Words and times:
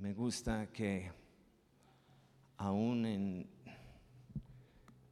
Me 0.00 0.14
gusta 0.14 0.66
que 0.72 1.12
aún 2.56 3.04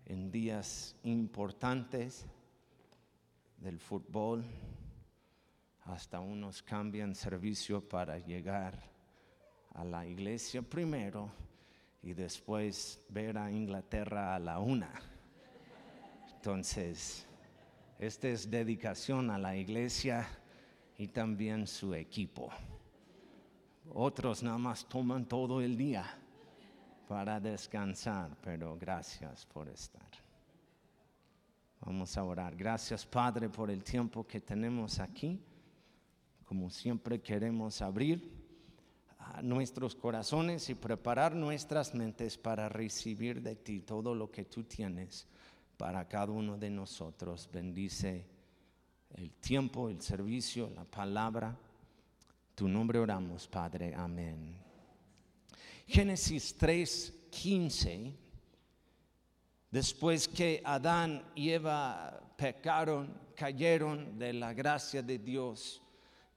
en, 0.06 0.30
días 0.30 0.96
importantes 1.02 2.24
del 3.58 3.78
fútbol, 3.78 4.46
hasta 5.84 6.20
unos 6.20 6.62
cambian 6.62 7.14
servicio 7.14 7.86
para 7.86 8.18
llegar 8.18 8.82
a 9.74 9.84
la 9.84 10.06
iglesia 10.06 10.62
primero 10.62 11.30
y 12.02 12.14
después 12.14 13.04
ver 13.10 13.36
a 13.36 13.52
Inglaterra 13.52 14.34
a 14.34 14.38
la 14.38 14.58
una. 14.58 14.90
Entonces, 16.36 17.26
esta 17.98 18.28
es 18.28 18.50
dedicación 18.50 19.28
a 19.28 19.36
la 19.36 19.54
iglesia 19.54 20.26
y 20.96 21.08
también 21.08 21.66
su 21.66 21.92
equipo. 21.94 22.50
Otros 23.94 24.42
nada 24.42 24.58
más 24.58 24.84
toman 24.84 25.26
todo 25.26 25.60
el 25.60 25.76
día 25.76 26.04
para 27.08 27.40
descansar, 27.40 28.36
pero 28.42 28.76
gracias 28.76 29.46
por 29.46 29.68
estar. 29.68 30.08
Vamos 31.80 32.16
a 32.16 32.24
orar. 32.24 32.54
Gracias 32.54 33.06
Padre 33.06 33.48
por 33.48 33.70
el 33.70 33.82
tiempo 33.82 34.26
que 34.26 34.40
tenemos 34.40 34.98
aquí. 34.98 35.40
Como 36.44 36.70
siempre 36.70 37.20
queremos 37.20 37.80
abrir 37.80 38.38
nuestros 39.42 39.94
corazones 39.94 40.68
y 40.70 40.74
preparar 40.74 41.34
nuestras 41.34 41.94
mentes 41.94 42.36
para 42.36 42.68
recibir 42.68 43.42
de 43.42 43.56
ti 43.56 43.80
todo 43.80 44.14
lo 44.14 44.30
que 44.30 44.44
tú 44.44 44.64
tienes 44.64 45.26
para 45.76 46.06
cada 46.08 46.32
uno 46.32 46.58
de 46.58 46.70
nosotros. 46.70 47.48
Bendice 47.52 48.26
el 49.14 49.30
tiempo, 49.32 49.88
el 49.88 50.02
servicio, 50.02 50.70
la 50.74 50.84
palabra. 50.84 51.56
Tu 52.58 52.66
nombre 52.66 52.98
oramos, 52.98 53.46
Padre. 53.46 53.94
Amén. 53.94 54.58
Génesis 55.86 56.56
3:15. 56.58 58.12
Después 59.70 60.26
que 60.26 60.60
Adán 60.64 61.22
y 61.36 61.50
Eva 61.50 62.20
pecaron, 62.36 63.16
cayeron 63.36 64.18
de 64.18 64.32
la 64.32 64.52
gracia 64.54 65.04
de 65.04 65.20
Dios, 65.20 65.80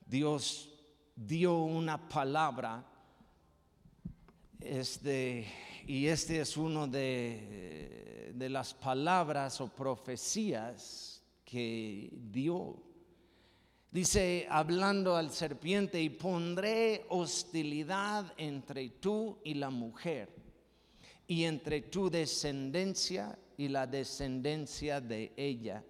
Dios 0.06 0.70
dio 1.16 1.64
una 1.64 2.08
palabra. 2.08 2.86
Este, 4.60 5.48
y 5.88 6.06
este 6.06 6.42
es 6.42 6.56
uno 6.56 6.88
de, 6.88 8.32
de 8.36 8.48
las 8.48 8.76
palabras 8.76 9.60
o 9.60 9.70
profecías 9.70 11.24
que 11.44 12.14
dio 12.32 12.91
Dice, 13.92 14.48
hablando 14.50 15.18
al 15.18 15.32
serpiente, 15.32 16.02
y 16.02 16.10
pondré 16.10 17.06
hostilidad 17.10 18.34
entre 18.38 18.90
tú 18.90 19.40
y 19.44 19.56
la 19.56 19.70
mujer, 19.70 20.34
y 21.28 21.44
entre 21.44 21.82
tu 21.82 22.10
descendencia 22.10 23.38
y 23.58 23.68
la 23.68 23.86
descendencia 23.86 25.02
de 25.02 25.34
ella. 25.36 25.84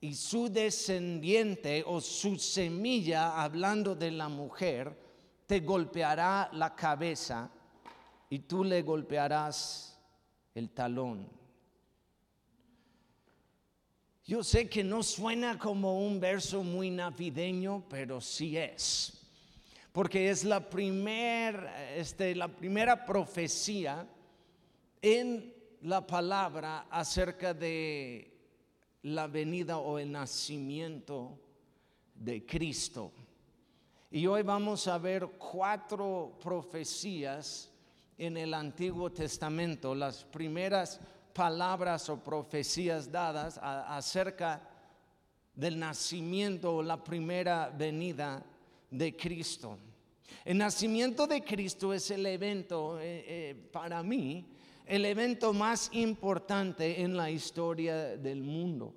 Y 0.00 0.14
su 0.14 0.48
descendiente 0.48 1.84
o 1.86 2.00
su 2.00 2.38
semilla, 2.38 3.42
hablando 3.42 3.94
de 3.94 4.10
la 4.10 4.30
mujer, 4.30 4.98
te 5.46 5.60
golpeará 5.60 6.48
la 6.54 6.74
cabeza 6.74 7.50
y 8.30 8.38
tú 8.38 8.64
le 8.64 8.80
golpearás 8.80 10.00
el 10.54 10.70
talón. 10.70 11.39
Yo 14.30 14.44
sé 14.44 14.68
que 14.68 14.84
no 14.84 15.02
suena 15.02 15.58
como 15.58 16.06
un 16.06 16.20
verso 16.20 16.62
muy 16.62 16.88
navideño, 16.88 17.82
pero 17.90 18.20
sí 18.20 18.56
es. 18.56 19.12
Porque 19.90 20.30
es 20.30 20.44
la, 20.44 20.68
este, 21.96 22.36
la 22.36 22.46
primera 22.46 23.04
profecía 23.04 24.06
en 25.02 25.52
la 25.82 26.06
palabra 26.06 26.86
acerca 26.92 27.52
de 27.52 28.32
la 29.02 29.26
venida 29.26 29.78
o 29.78 29.98
el 29.98 30.12
nacimiento 30.12 31.36
de 32.14 32.46
Cristo. 32.46 33.10
Y 34.12 34.28
hoy 34.28 34.42
vamos 34.42 34.86
a 34.86 34.96
ver 34.98 35.26
cuatro 35.26 36.38
profecías 36.40 37.68
en 38.16 38.36
el 38.36 38.54
Antiguo 38.54 39.10
Testamento. 39.10 39.92
Las 39.92 40.22
primeras 40.22 41.00
palabras 41.32 42.08
o 42.08 42.22
profecías 42.22 43.10
dadas 43.10 43.58
acerca 43.62 44.62
del 45.54 45.78
nacimiento 45.78 46.76
o 46.76 46.82
la 46.82 47.02
primera 47.02 47.70
venida 47.70 48.42
de 48.90 49.16
Cristo. 49.16 49.78
El 50.44 50.58
nacimiento 50.58 51.26
de 51.26 51.42
Cristo 51.42 51.92
es 51.92 52.10
el 52.10 52.24
evento, 52.26 52.98
eh, 52.98 53.24
eh, 53.26 53.68
para 53.72 54.02
mí, 54.02 54.46
el 54.86 55.04
evento 55.04 55.52
más 55.52 55.90
importante 55.92 57.00
en 57.02 57.16
la 57.16 57.30
historia 57.30 58.16
del 58.16 58.42
mundo. 58.42 58.94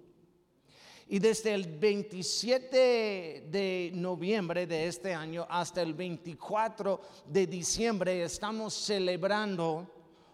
Y 1.07 1.19
desde 1.19 1.53
el 1.53 1.65
27 1.67 3.47
de 3.51 3.91
noviembre 3.93 4.65
de 4.65 4.87
este 4.87 5.13
año 5.13 5.45
hasta 5.49 5.81
el 5.81 5.93
24 5.93 7.01
de 7.27 7.45
diciembre 7.45 8.23
estamos 8.23 8.73
celebrando 8.73 9.92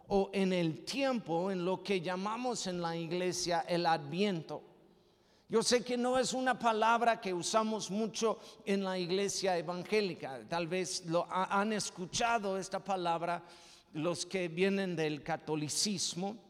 o 0.09 0.29
en 0.33 0.53
el 0.53 0.83
tiempo 0.83 1.49
en 1.51 1.63
lo 1.63 1.81
que 1.81 2.01
llamamos 2.01 2.67
en 2.67 2.81
la 2.81 2.95
iglesia 2.95 3.65
el 3.67 3.85
adviento. 3.85 4.61
Yo 5.47 5.63
sé 5.63 5.83
que 5.83 5.97
no 5.97 6.19
es 6.19 6.33
una 6.33 6.59
palabra 6.59 7.19
que 7.19 7.33
usamos 7.33 7.89
mucho 7.89 8.39
en 8.65 8.83
la 8.83 8.99
iglesia 8.99 9.57
evangélica. 9.57 10.41
Tal 10.47 10.67
vez 10.67 11.05
lo 11.05 11.27
han 11.31 11.73
escuchado 11.73 12.57
esta 12.57 12.83
palabra 12.83 13.43
los 13.93 14.25
que 14.25 14.47
vienen 14.47 14.95
del 14.95 15.23
catolicismo 15.23 16.48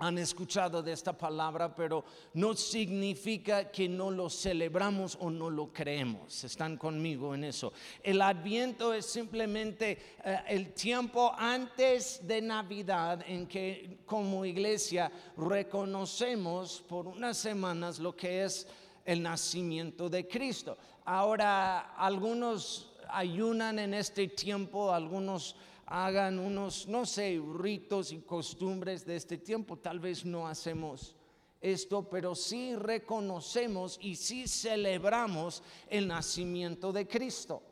han 0.00 0.18
escuchado 0.18 0.82
de 0.82 0.92
esta 0.92 1.12
palabra, 1.16 1.74
pero 1.74 2.04
no 2.34 2.54
significa 2.54 3.70
que 3.70 3.88
no 3.88 4.10
lo 4.10 4.30
celebramos 4.30 5.16
o 5.20 5.30
no 5.30 5.50
lo 5.50 5.72
creemos. 5.72 6.42
Están 6.42 6.76
conmigo 6.76 7.34
en 7.34 7.44
eso. 7.44 7.72
El 8.02 8.22
adviento 8.22 8.94
es 8.94 9.06
simplemente 9.06 9.98
eh, 10.24 10.38
el 10.48 10.72
tiempo 10.72 11.32
antes 11.36 12.26
de 12.26 12.40
Navidad 12.40 13.22
en 13.26 13.46
que 13.46 13.98
como 14.06 14.44
iglesia 14.44 15.12
reconocemos 15.36 16.82
por 16.88 17.06
unas 17.06 17.36
semanas 17.36 17.98
lo 17.98 18.16
que 18.16 18.44
es 18.44 18.66
el 19.04 19.22
nacimiento 19.22 20.08
de 20.08 20.26
Cristo. 20.26 20.78
Ahora, 21.04 21.94
algunos 21.96 22.92
ayunan 23.08 23.78
en 23.78 23.94
este 23.94 24.28
tiempo, 24.28 24.92
algunos 24.92 25.56
hagan 25.90 26.38
unos, 26.38 26.86
no 26.86 27.04
sé, 27.04 27.42
ritos 27.58 28.12
y 28.12 28.20
costumbres 28.20 29.04
de 29.04 29.16
este 29.16 29.36
tiempo. 29.36 29.76
Tal 29.76 29.98
vez 29.98 30.24
no 30.24 30.46
hacemos 30.46 31.16
esto, 31.60 32.08
pero 32.08 32.34
sí 32.34 32.76
reconocemos 32.76 33.98
y 34.00 34.14
sí 34.14 34.46
celebramos 34.46 35.62
el 35.88 36.06
nacimiento 36.06 36.92
de 36.92 37.06
Cristo. 37.08 37.62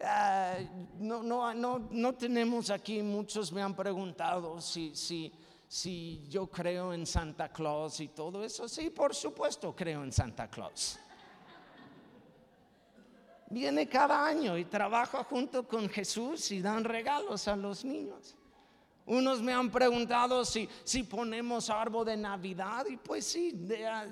Ah, 0.00 0.58
no, 0.98 1.22
no, 1.22 1.54
no, 1.54 1.88
no, 1.90 2.14
tenemos 2.14 2.68
aquí, 2.68 3.00
muchos 3.00 3.50
me 3.52 3.62
han 3.62 3.74
preguntado 3.74 4.60
si, 4.60 4.94
si, 4.94 5.32
si 5.68 6.26
yo 6.28 6.48
creo 6.48 6.92
en 6.92 7.06
Santa 7.06 7.50
Claus 7.50 8.00
y 8.00 8.08
todo 8.08 8.44
eso. 8.44 8.68
Sí, 8.68 8.90
por 8.90 9.14
supuesto 9.14 9.74
creo 9.74 10.02
en 10.02 10.12
Santa 10.12 10.50
Claus 10.50 10.98
viene 13.50 13.88
cada 13.88 14.26
año 14.26 14.56
y 14.58 14.64
trabaja 14.64 15.24
junto 15.24 15.66
con 15.66 15.88
Jesús 15.88 16.50
y 16.50 16.60
dan 16.60 16.84
regalos 16.84 17.48
a 17.48 17.56
los 17.56 17.84
niños. 17.84 18.36
Unos 19.06 19.40
me 19.40 19.52
han 19.52 19.70
preguntado 19.70 20.44
si, 20.44 20.68
si 20.82 21.04
ponemos 21.04 21.70
árbol 21.70 22.06
de 22.06 22.16
Navidad 22.16 22.86
y 22.90 22.96
pues 22.96 23.24
sí, 23.24 23.52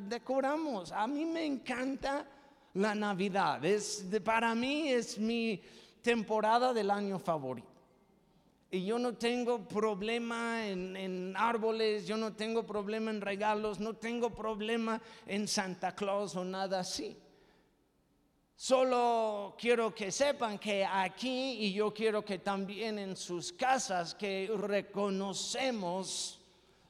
decoramos. 0.09 0.93
A 0.93 1.07
mí 1.09 1.25
me 1.25 1.45
encanta 1.45 2.25
la 2.75 2.95
Navidad. 2.95 3.65
Es, 3.65 4.07
para 4.25 4.55
mí 4.55 4.89
es 4.89 5.19
mi 5.19 5.61
temporada 6.01 6.73
del 6.73 6.91
año 6.91 7.19
favorito. 7.19 7.69
Y 8.71 8.85
yo 8.85 8.99
no 8.99 9.15
tengo 9.15 9.67
problema 9.67 10.67
en, 10.67 10.97
en, 10.97 11.37
árboles, 11.37 12.07
yo 12.07 12.17
no 12.17 12.33
tengo 12.33 12.65
problema 12.65 13.11
en 13.11 13.21
regalos, 13.21 13.79
no 13.79 13.95
tengo 13.95 14.31
problema 14.31 15.01
en 15.27 15.47
Santa 15.47 15.95
Claus 15.95 16.35
o 16.37 16.45
nada 16.45 16.81
así. 16.81 17.17
Solo 18.57 19.57
quiero 19.59 19.95
que 19.95 20.13
sepan 20.13 20.59
que 20.59 20.85
aquí 20.85 21.53
y 21.61 21.73
yo 21.73 21.93
quiero 21.93 22.25
que 22.25 22.39
también 22.39 22.99
en 22.99 23.17
sus 23.17 23.53
casas 23.53 24.15
que 24.15 24.51
reconocemos 24.57 26.41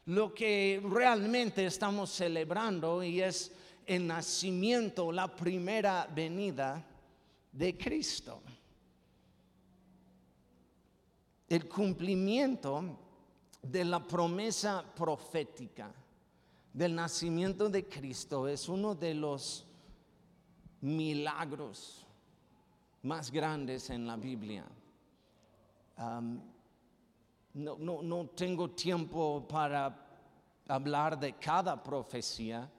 lo 0.07 0.35
que 0.35 0.83
realmente 0.85 1.65
estamos 1.65 2.11
celebrando 2.11 3.03
y 3.03 3.23
es 3.23 3.53
el 3.87 4.07
nacimiento, 4.07 5.11
la 5.11 5.35
primera 5.35 6.07
venida 6.15 6.85
de 7.51 7.77
Cristo. 7.79 8.43
El 11.49 11.69
cumplimiento 11.69 12.99
de 13.63 13.85
la 13.85 14.07
promesa 14.07 14.85
profética 14.95 15.91
del 16.73 16.95
nacimiento 16.95 17.69
de 17.71 17.87
Cristo 17.89 18.49
es 18.49 18.69
uno 18.69 18.95
de 18.95 19.15
los 19.15 19.65
milagros 20.85 22.07
más 23.03 23.31
grandes 23.31 23.89
en 23.89 24.07
la 24.07 24.17
Biblia. 24.17 24.65
no, 27.55 27.79
no, 27.79 28.03
no 28.03 28.27
tengo 28.29 28.71
tiempo 28.71 29.47
para 29.49 30.07
hablar 30.69 31.19
de 31.19 31.35
cada 31.35 31.83
profecía, 31.83 32.71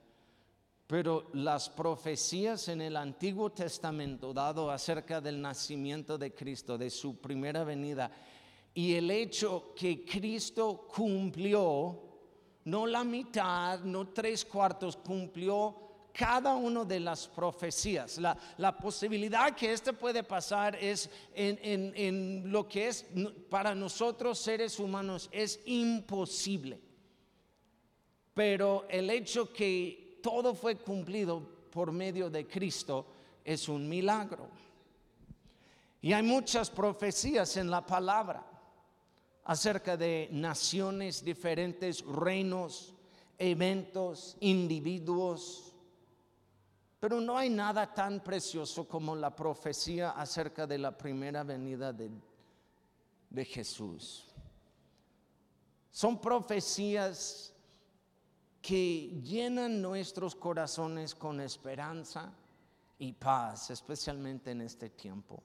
pero 0.86 1.30
las 1.34 1.68
profecías 1.68 2.68
en 2.68 2.82
el 2.82 2.96
Antiguo 2.96 3.52
Testamento 3.52 4.34
dado 4.34 4.70
acerca 4.70 5.20
del 5.20 5.42
nacimiento 5.42 6.16
de 6.16 6.32
Cristo, 6.32 6.78
de 6.78 6.92
su 6.92 7.20
primera 7.20 7.64
venida, 7.64 8.12
y 8.76 8.94
el 8.94 9.10
hecho 9.10 9.74
que 9.76 10.06
Cristo 10.06 10.88
cumplió, 10.94 12.04
no 12.66 12.86
la 12.86 13.04
mitad, 13.04 13.80
no 13.80 14.10
tres 14.10 14.46
cuartos, 14.46 14.98
cumplió 14.98 15.85
cada 16.18 16.56
una 16.56 16.86
de 16.86 17.00
las 17.00 17.28
profecías. 17.28 18.18
La, 18.18 18.78
posibilidad 18.78 19.54
que 19.54 19.74
esto 19.74 19.94
puede 19.94 20.24
pasar 20.24 20.76
es 20.76 21.10
en, 21.34 21.60
en 21.96 22.52
lo 22.52 22.68
que 22.68 22.88
es 22.88 23.06
para 23.50 23.76
nosotros 23.76 24.40
seres 24.40 24.80
humanos 24.80 25.30
es 25.32 25.60
imposible. 25.66 26.80
Pero 28.34 28.86
el 28.90 29.10
hecho 29.10 29.52
que 29.52 30.20
todo 30.24 30.56
fue 30.56 30.78
cumplido 30.78 31.70
por 31.70 31.92
medio 31.92 32.30
de 32.30 32.48
Cristo 32.48 33.06
es 33.44 33.68
un 33.68 33.88
milagro. 33.88 34.50
Y 36.02 36.14
hay 36.14 36.24
muchas 36.24 36.70
profecías 36.70 37.58
en 37.58 37.70
la 37.70 37.86
palabra 37.86 38.46
acerca 39.44 39.98
de 39.98 40.30
naciones 40.32 41.24
diferentes, 41.24 42.04
reinos, 42.06 42.94
eventos, 43.38 44.38
individuos. 44.40 45.65
Pero 47.06 47.22
no 47.22 47.38
hay 47.38 47.52
nada 47.52 47.94
tan 47.94 48.20
precioso 48.20 48.88
como 48.88 49.16
la 49.16 49.36
profecía 49.36 50.10
acerca 50.10 50.66
de 50.66 50.80
la 50.80 50.98
primera 50.98 51.44
venida 51.44 51.94
de, 51.94 52.10
de 53.30 53.46
Jesús. 53.46 54.26
Son 55.92 56.20
profecías 56.20 57.54
que 58.60 59.22
llenan 59.22 59.84
nuestros 59.84 60.34
corazones 60.34 61.14
con 61.14 61.40
esperanza 61.42 62.34
y 62.98 63.14
paz, 63.14 63.70
especialmente 63.70 64.50
en 64.50 64.62
este 64.62 64.90
tiempo. 64.90 65.44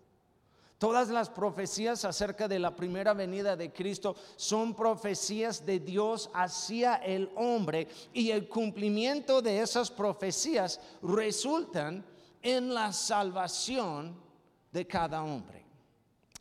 Todas 0.80 1.10
las 1.10 1.28
profecías 1.28 2.06
acerca 2.06 2.48
de 2.48 2.58
la 2.58 2.74
primera 2.74 3.12
venida 3.12 3.54
de 3.54 3.70
Cristo 3.70 4.16
son 4.36 4.72
profecías 4.74 5.66
de 5.66 5.78
Dios 5.78 6.30
hacia 6.32 6.94
el 6.96 7.30
hombre 7.36 7.86
y 8.14 8.30
el 8.30 8.48
cumplimiento 8.48 9.42
de 9.42 9.60
esas 9.60 9.90
profecías 9.90 10.80
resultan 11.02 12.02
en 12.40 12.72
la 12.72 12.94
salvación 12.94 14.16
de 14.72 14.86
cada 14.86 15.22
hombre. 15.22 15.66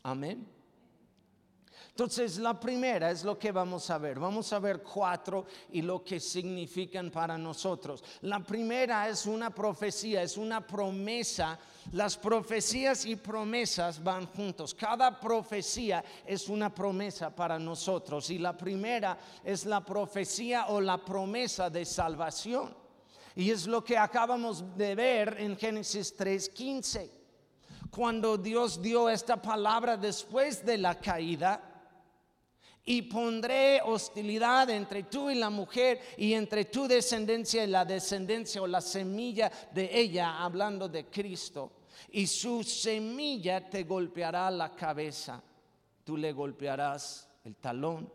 Amén. 0.02 0.48
Entonces, 2.00 2.38
la 2.38 2.58
primera 2.58 3.10
es 3.10 3.24
lo 3.24 3.38
que 3.38 3.52
vamos 3.52 3.90
a 3.90 3.98
ver. 3.98 4.18
Vamos 4.18 4.50
a 4.54 4.58
ver 4.58 4.82
cuatro 4.82 5.44
y 5.70 5.82
lo 5.82 6.02
que 6.02 6.18
significan 6.18 7.10
para 7.10 7.36
nosotros. 7.36 8.02
La 8.22 8.40
primera 8.40 9.06
es 9.06 9.26
una 9.26 9.50
profecía, 9.50 10.22
es 10.22 10.38
una 10.38 10.66
promesa. 10.66 11.58
Las 11.92 12.16
profecías 12.16 13.04
y 13.04 13.16
promesas 13.16 14.02
van 14.02 14.24
juntos. 14.28 14.74
Cada 14.74 15.20
profecía 15.20 16.02
es 16.24 16.48
una 16.48 16.74
promesa 16.74 17.36
para 17.36 17.58
nosotros. 17.58 18.30
Y 18.30 18.38
la 18.38 18.56
primera 18.56 19.18
es 19.44 19.66
la 19.66 19.84
profecía 19.84 20.68
o 20.68 20.80
la 20.80 21.04
promesa 21.04 21.68
de 21.68 21.84
salvación. 21.84 22.74
Y 23.36 23.50
es 23.50 23.66
lo 23.66 23.84
que 23.84 23.98
acabamos 23.98 24.74
de 24.74 24.94
ver 24.94 25.36
en 25.38 25.54
Génesis 25.54 26.16
3:15. 26.16 27.10
Cuando 27.90 28.38
Dios 28.38 28.80
dio 28.80 29.10
esta 29.10 29.42
palabra 29.42 29.98
después 29.98 30.64
de 30.64 30.78
la 30.78 30.98
caída, 30.98 31.69
y 32.84 33.02
pondré 33.02 33.80
hostilidad 33.82 34.70
entre 34.70 35.04
tú 35.04 35.30
y 35.30 35.34
la 35.34 35.50
mujer 35.50 36.00
y 36.16 36.32
entre 36.32 36.64
tu 36.64 36.88
descendencia 36.88 37.64
y 37.64 37.66
la 37.66 37.84
descendencia 37.84 38.62
o 38.62 38.66
la 38.66 38.80
semilla 38.80 39.50
de 39.72 39.90
ella, 39.92 40.42
hablando 40.42 40.88
de 40.88 41.06
Cristo. 41.06 41.72
Y 42.10 42.26
su 42.26 42.64
semilla 42.64 43.68
te 43.68 43.84
golpeará 43.84 44.50
la 44.50 44.74
cabeza, 44.74 45.42
tú 46.04 46.16
le 46.16 46.32
golpearás 46.32 47.28
el 47.44 47.56
talón. 47.56 48.10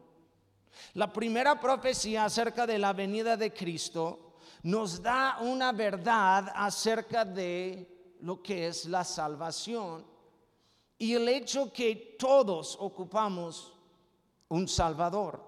La 0.95 1.11
primera 1.11 1.59
profecía 1.59 2.25
acerca 2.25 2.67
de 2.67 2.79
la 2.79 2.91
venida 2.91 3.37
de 3.37 3.53
Cristo 3.53 4.37
nos 4.63 5.01
da 5.01 5.37
una 5.41 5.71
verdad 5.71 6.51
acerca 6.53 7.23
de 7.23 8.15
lo 8.21 8.41
que 8.41 8.67
es 8.67 8.85
la 8.85 9.03
salvación 9.03 10.05
y 10.97 11.13
el 11.13 11.27
hecho 11.29 11.71
que 11.71 12.15
todos 12.17 12.77
ocupamos 12.79 13.74
un 14.49 14.67
Salvador. 14.67 15.43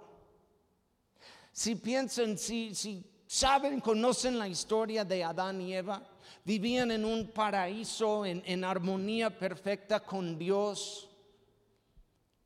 Si 1.52 1.76
piensan, 1.76 2.38
si, 2.38 3.04
saben, 3.26 3.80
conocen 3.80 4.38
la 4.38 4.48
historia 4.48 5.04
de 5.04 5.24
Adán 5.24 5.62
y 5.62 5.74
Eva, 5.74 6.08
vivían 6.44 6.92
en 6.92 7.04
un 7.04 7.32
paraíso 7.32 8.26
en, 8.26 8.44
en 8.46 8.64
armonía 8.64 9.36
perfecta 9.36 10.00
con 10.00 10.38
Dios. 10.38 11.10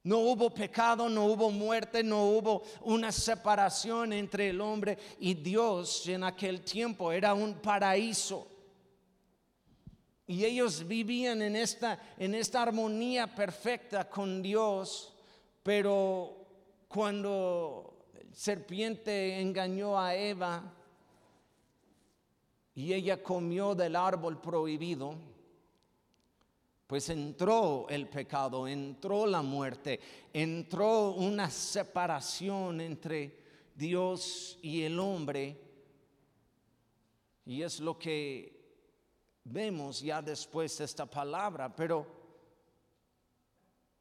No 0.04 0.18
hubo 0.18 0.50
pecado, 0.50 1.10
no 1.10 1.26
hubo 1.26 1.52
muerte, 1.52 2.04
no 2.04 2.26
hubo 2.26 2.64
una 2.82 3.12
separación 3.12 4.14
entre 4.14 4.50
el 4.50 4.60
hombre 4.60 4.98
y 5.20 5.36
Dios 5.36 6.08
en 6.08 6.24
aquel 6.24 6.62
tiempo. 6.62 7.12
Era 7.12 7.34
un 7.34 7.56
paraíso. 7.56 8.48
Y 10.26 10.46
ellos 10.46 10.88
vivían 10.88 11.42
en 11.42 11.56
esta, 11.56 12.00
en 12.18 12.34
esta 12.34 12.62
armonía 12.62 13.28
perfecta 13.28 14.10
con 14.10 14.42
Dios, 14.42 15.14
pero 15.62 16.41
cuando 16.92 18.10
el 18.20 18.36
serpiente 18.36 19.40
engañó 19.40 19.98
a 19.98 20.14
Eva 20.14 20.62
y 22.76 22.94
ella 22.94 23.24
comió 23.24 23.74
del 23.74 23.96
árbol 23.96 24.42
prohibido, 24.42 25.16
pues 26.88 27.08
entró 27.10 27.88
el 27.88 28.10
pecado, 28.10 28.68
entró 28.68 29.26
la 29.26 29.42
muerte, 29.42 30.02
entró 30.34 31.12
una 31.12 31.50
separación 31.50 32.82
entre 32.82 33.40
Dios 33.74 34.60
y 34.62 34.82
el 34.82 35.00
hombre. 35.00 35.58
Y 37.46 37.62
es 37.62 37.80
lo 37.80 37.98
que 37.98 38.60
vemos 39.46 40.02
ya 40.02 40.22
después 40.22 40.78
de 40.78 40.84
esta 40.84 41.06
palabra. 41.06 41.74
Pero 41.74 42.06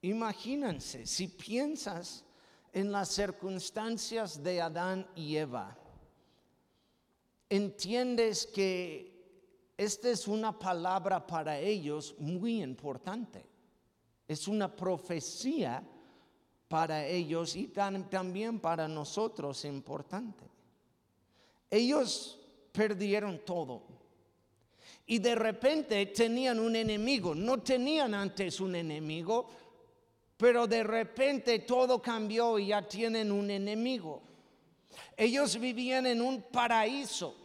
imagínense, 0.03 1.07
si 1.07 1.29
piensas 1.29 2.25
en 2.73 2.93
las 2.93 3.09
circunstancias 3.09 4.43
de 4.43 4.61
Adán 4.61 5.07
y 5.15 5.37
Eva, 5.37 5.77
entiendes 7.49 8.47
que 8.47 9.11
esta 9.77 10.11
es 10.11 10.29
una 10.29 10.59
palabra 10.59 11.27
para 11.27 11.59
ellos 11.59 12.15
muy 12.19 12.63
importante. 12.63 13.47
Es 14.29 14.47
una 14.47 14.75
profecía 14.75 15.83
para 16.69 17.07
ellos 17.07 17.57
y 17.57 17.67
también 17.67 18.61
para 18.61 18.87
nosotros 18.87 19.65
importante. 19.65 20.45
Ellos 21.71 22.39
perdieron 22.73 23.41
todo. 23.45 23.83
Y 25.07 25.19
de 25.19 25.35
repente 25.35 26.07
tenían 26.07 26.61
un 26.61 26.77
enemigo. 26.77 27.35
No 27.35 27.59
tenían 27.63 28.15
antes 28.15 28.61
un 28.61 28.77
enemigo, 28.77 29.49
pero 30.41 30.67
de 30.67 30.83
repente 30.83 31.59
todo 31.59 32.01
cambió 32.01 32.59
y 32.59 32.69
ya 32.69 32.81
tienen 32.81 33.31
un 33.31 33.51
enemigo. 33.51 34.23
Ellos 35.15 35.61
vivían 35.61 36.07
en 36.07 36.23
un 36.23 36.41
paraíso, 36.41 37.37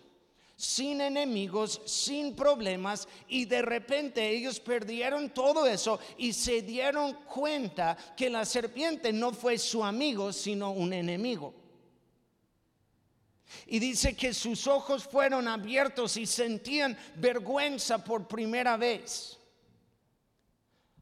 sin 0.55 1.01
enemigos, 1.01 1.81
sin 1.83 2.33
problemas, 2.37 3.05
y 3.27 3.43
de 3.43 3.61
repente 3.61 4.25
ellos 4.29 4.61
perdieron 4.61 5.31
todo 5.31 5.67
eso 5.67 5.99
y 6.17 6.31
se 6.31 6.61
dieron 6.61 7.15
cuenta 7.25 7.97
que 8.15 8.29
la 8.29 8.45
serpiente 8.45 9.11
no 9.11 9.33
fue 9.33 9.57
su 9.57 9.83
amigo, 9.83 10.31
sino 10.31 10.71
un 10.71 10.93
enemigo. 10.93 11.53
Y 13.67 13.77
dice 13.77 14.15
que 14.15 14.33
sus 14.33 14.67
ojos 14.67 15.03
fueron 15.03 15.49
abiertos 15.49 16.15
y 16.15 16.25
sentían 16.25 16.97
vergüenza 17.17 18.01
por 18.01 18.25
primera 18.25 18.77
vez 18.77 19.37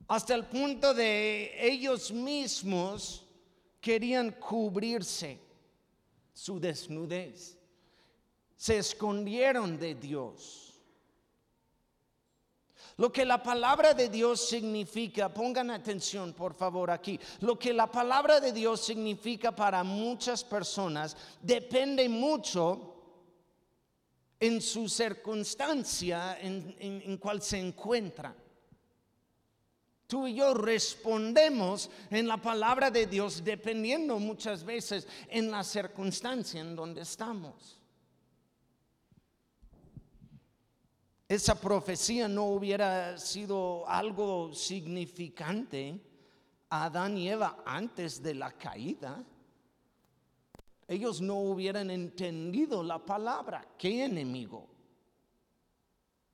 hasta 0.08 0.36
el 0.36 0.46
punto 0.46 0.94
de 0.94 1.52
ellos 1.60 2.12
mismos 2.12 3.26
querían 3.80 4.32
cubrirse 4.32 5.40
su 6.34 6.60
desnudez. 6.60 7.58
Se 8.56 8.78
escondieron 8.78 9.78
de 9.78 9.96
Dios. 9.96 10.74
Lo 12.98 13.12
que 13.12 13.26
la 13.26 13.42
palabra 13.42 13.94
de 13.94 14.08
Dios 14.10 14.48
significa, 14.48 15.34
pongan 15.34 15.72
atención 15.72 16.34
por 16.34 16.54
favor 16.54 16.92
aquí, 16.92 17.20
lo 17.40 17.58
que 17.58 17.74
la 17.74 17.92
palabra 17.92 18.40
de 18.40 18.52
Dios 18.52 18.82
significa 18.82 19.56
para 19.56 19.84
muchas 19.84 20.44
personas 20.44 21.18
depende 21.42 22.08
mucho 22.08 22.94
en 24.40 24.62
su 24.62 24.88
circunstancia 24.88 26.38
en, 26.40 26.76
en 26.80 27.18
cual 27.18 27.42
se 27.42 27.60
encuentran. 27.60 28.43
Tú 30.08 30.28
y 30.28 30.36
yo 30.36 30.54
respondemos 30.54 31.90
en 32.10 32.28
la 32.28 32.38
palabra 32.38 32.92
de 32.92 33.08
Dios 33.08 33.44
dependiendo 33.44 34.20
muchas 34.20 34.64
veces 34.64 35.08
en 35.30 35.50
la 35.50 35.64
circunstancia 35.64 36.62
en 36.62 36.76
donde 36.76 37.02
estamos. 37.02 37.80
Esa 41.28 41.60
profecía 41.60 42.28
no 42.28 42.46
hubiera 42.46 43.18
sido 43.18 43.88
algo 43.88 44.54
significante 44.54 46.00
a 46.70 46.86
Adán 46.86 47.18
y 47.18 47.30
Eva 47.30 47.64
antes 47.66 48.22
de 48.22 48.36
la 48.36 48.52
caída. 48.52 49.24
Ellos 50.88 51.22
no 51.22 51.38
hubieran 51.38 51.90
entendido 51.90 52.84
la 52.84 53.00
palabra. 53.00 53.66
¿Qué 53.78 54.04
enemigo? 54.04 54.68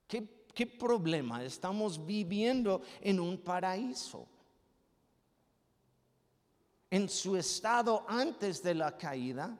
¿Qué 0.08 0.38
¿Qué 0.60 0.68
problema? 0.68 1.42
Estamos 1.42 2.06
viviendo 2.06 2.82
en 3.00 3.22
un 3.22 3.38
paraíso. 3.38 4.28
En 6.92 7.08
su 7.08 7.38
estado 7.38 8.04
antes 8.06 8.62
de 8.62 8.75
la 8.75 8.98
caída, 8.98 9.58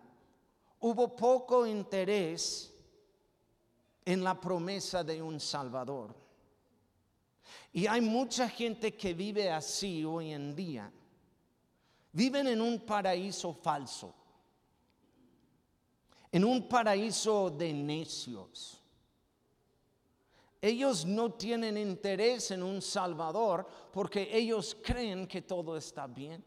hubo 0.82 1.16
poco 1.16 1.66
interés 1.66 2.74
en 4.04 4.22
la 4.22 4.38
promesa 4.38 5.02
de 5.02 5.22
un 5.22 5.40
Salvador. 5.40 6.14
Y 7.72 7.88
hay 7.88 8.02
mucha 8.02 8.50
gente 8.50 8.98
que 8.98 9.14
vive 9.14 9.50
así 9.50 10.04
hoy 10.04 10.34
en 10.34 10.54
día. 10.54 10.92
Viven 12.12 12.46
en 12.48 12.60
un 12.60 12.78
paraíso 12.86 13.54
falso, 13.54 14.14
en 16.30 16.44
un 16.44 16.68
paraíso 16.68 17.50
de 17.52 17.72
necios 17.72 18.79
ellos 20.62 21.06
no 21.06 21.32
tienen 21.34 21.78
interés 21.78 22.52
en 22.52 22.64
un 22.64 22.82
Salvador 22.82 23.66
porque 23.94 24.30
ellos 24.32 24.76
creen 24.84 25.26
que 25.26 25.42
todo 25.42 25.78
está 25.78 26.06
bien. 26.06 26.44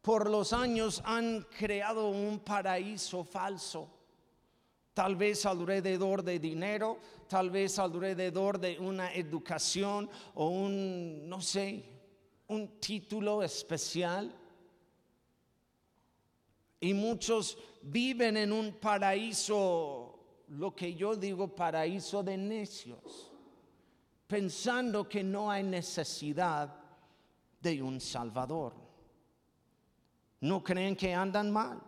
Por 0.00 0.30
los 0.30 0.52
años 0.52 1.02
han 1.04 1.42
creado 1.42 2.08
un 2.08 2.38
paraíso 2.38 3.24
falso, 3.24 3.90
tal 4.94 5.16
vez 5.16 5.44
alrededor 5.44 6.22
de 6.22 6.38
dinero, 6.38 6.98
tal 7.28 7.50
vez 7.50 7.78
alrededor 7.80 8.58
de 8.58 8.78
una 8.78 9.12
educación 9.12 10.08
o 10.34 10.48
un, 10.48 11.28
no 11.28 11.40
sé, 11.40 11.84
un 12.46 12.78
título 12.80 13.42
especial. 13.42 14.32
Y 16.80 16.94
muchos 16.94 17.58
viven 17.82 18.36
en 18.36 18.52
un 18.52 18.74
paraíso 18.74 20.17
lo 20.50 20.74
que 20.74 20.94
yo 20.94 21.14
digo 21.14 21.48
paraíso 21.48 22.22
de 22.22 22.36
necios, 22.36 23.30
pensando 24.26 25.08
que 25.08 25.22
no 25.22 25.50
hay 25.50 25.62
necesidad 25.62 26.74
de 27.60 27.82
un 27.82 28.00
Salvador. 28.00 28.74
¿No 30.40 30.62
creen 30.62 30.96
que 30.96 31.12
andan 31.12 31.50
mal? 31.50 31.80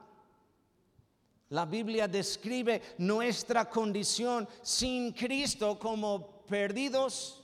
La 1.51 1.65
Biblia 1.65 2.07
describe 2.07 2.81
nuestra 2.99 3.69
condición 3.69 4.49
sin 4.63 5.13
Cristo 5.13 5.79
como 5.79 6.45
perdidos, 6.47 7.43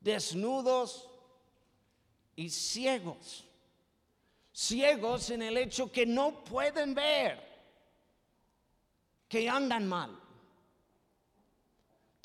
desnudos 0.00 1.08
y 2.36 2.48
ciegos. 2.50 3.44
Ciegos 4.52 5.30
en 5.30 5.42
el 5.42 5.56
hecho 5.56 5.90
que 5.90 6.06
no 6.06 6.44
pueden 6.44 6.94
ver, 6.94 7.42
que 9.28 9.48
andan 9.48 9.86
mal. 9.86 10.25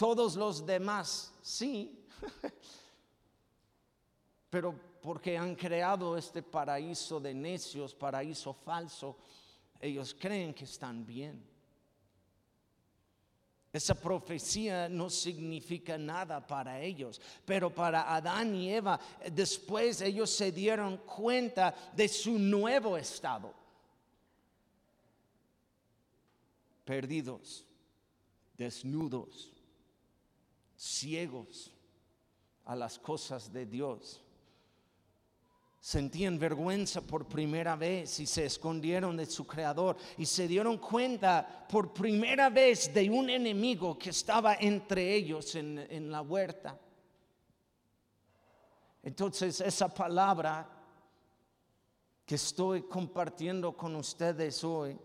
Todos 0.02 0.36
los 0.36 0.66
demás, 0.66 1.32
sí, 1.44 2.04
pero 4.50 4.74
porque 5.00 5.38
han 5.38 5.54
creado 5.54 6.18
este 6.18 6.42
paraíso 6.42 7.20
de 7.20 7.36
necios, 7.36 7.94
paraíso 7.94 8.52
falso, 8.52 9.20
ellos 9.80 10.18
creen 10.20 10.56
que 10.56 10.64
están 10.64 11.06
bien. 11.06 11.48
Esa 13.72 13.94
profecía 13.94 14.90
no 14.90 15.08
significa 15.08 16.00
nada 16.00 16.48
para 16.48 16.82
ellos, 16.82 17.22
pero 17.46 17.70
para 17.70 18.16
Adán 18.16 18.56
y 18.56 18.74
Eva, 18.74 19.00
después 19.32 20.02
ellos 20.02 20.32
se 20.32 20.52
dieron 20.52 20.98
cuenta 20.98 21.76
de 21.94 22.08
su 22.08 22.40
nuevo 22.40 22.98
estado. 22.98 23.54
Perdidos, 26.86 27.68
desnudos, 28.58 29.51
ciegos 30.82 31.72
a 32.66 32.76
las 32.76 32.98
cosas 32.98 33.54
de 33.54 33.68
Dios. 33.68 34.20
Sentían 35.80 36.40
vergüenza 36.40 37.02
por 37.02 37.28
primera 37.28 37.76
vez 37.76 38.20
y 38.20 38.26
se 38.26 38.46
escondieron 38.46 39.16
de 39.16 39.28
su 39.28 39.46
creador 39.46 39.98
y 40.18 40.26
se 40.26 40.48
dieron 40.48 40.78
cuenta 40.78 41.68
por 41.70 41.94
primera 41.94 42.50
vez 42.50 42.92
de 42.94 43.10
un 43.10 43.30
enemigo 43.30 43.98
que 43.98 44.10
estaba 44.10 44.56
entre 44.56 45.14
ellos 45.14 45.56
en, 45.56 45.78
en 45.78 46.12
la 46.12 46.22
huerta. 46.22 46.80
Entonces 49.04 49.62
esa 49.62 49.92
palabra 49.92 50.68
que 52.26 52.36
estoy 52.36 52.84
compartiendo 52.84 53.76
con 53.76 53.96
ustedes 53.96 54.64
hoy 54.64 54.98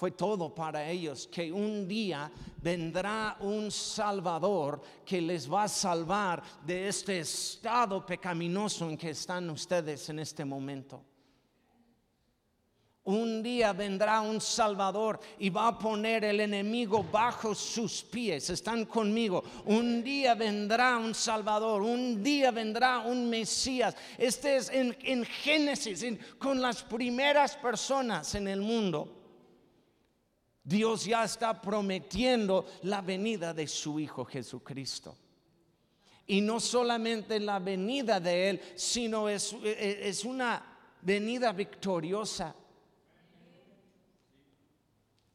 fue 0.00 0.12
todo 0.12 0.54
para 0.54 0.88
ellos, 0.88 1.28
que 1.30 1.52
un 1.52 1.86
día 1.86 2.32
vendrá 2.62 3.36
un 3.40 3.70
Salvador 3.70 4.80
que 5.04 5.20
les 5.20 5.46
va 5.46 5.64
a 5.64 5.68
salvar 5.68 6.42
de 6.64 6.88
este 6.88 7.18
estado 7.18 8.06
pecaminoso 8.06 8.88
en 8.88 8.96
que 8.96 9.10
están 9.10 9.50
ustedes 9.50 10.08
en 10.08 10.20
este 10.20 10.42
momento. 10.42 11.04
Un 13.04 13.42
día 13.42 13.74
vendrá 13.74 14.22
un 14.22 14.40
Salvador 14.40 15.20
y 15.38 15.50
va 15.50 15.68
a 15.68 15.78
poner 15.78 16.24
el 16.24 16.40
enemigo 16.40 17.04
bajo 17.04 17.54
sus 17.54 18.02
pies. 18.02 18.48
Están 18.48 18.86
conmigo. 18.86 19.44
Un 19.66 20.02
día 20.02 20.34
vendrá 20.34 20.96
un 20.96 21.14
Salvador. 21.14 21.82
Un 21.82 22.22
día 22.22 22.50
vendrá 22.50 23.00
un 23.00 23.28
Mesías. 23.28 23.94
Este 24.16 24.56
es 24.56 24.70
en, 24.70 25.24
Génesis, 25.26 26.06
con 26.38 26.62
las 26.62 26.82
primeras 26.82 27.54
personas 27.54 28.34
en 28.34 28.48
el 28.48 28.62
mundo. 28.62 29.19
Dios 30.70 31.04
ya 31.04 31.24
está 31.24 31.60
prometiendo 31.60 32.64
la 32.82 33.00
venida 33.00 33.52
de 33.52 33.66
su 33.66 33.98
Hijo 33.98 34.24
Jesucristo. 34.24 35.16
Y 36.28 36.40
no 36.40 36.60
solamente 36.60 37.40
la 37.40 37.58
venida 37.58 38.20
de 38.20 38.50
Él, 38.50 38.60
sino 38.76 39.28
es, 39.28 39.52
es 39.64 40.24
una 40.24 40.62
venida 41.02 41.52
victoriosa. 41.52 42.54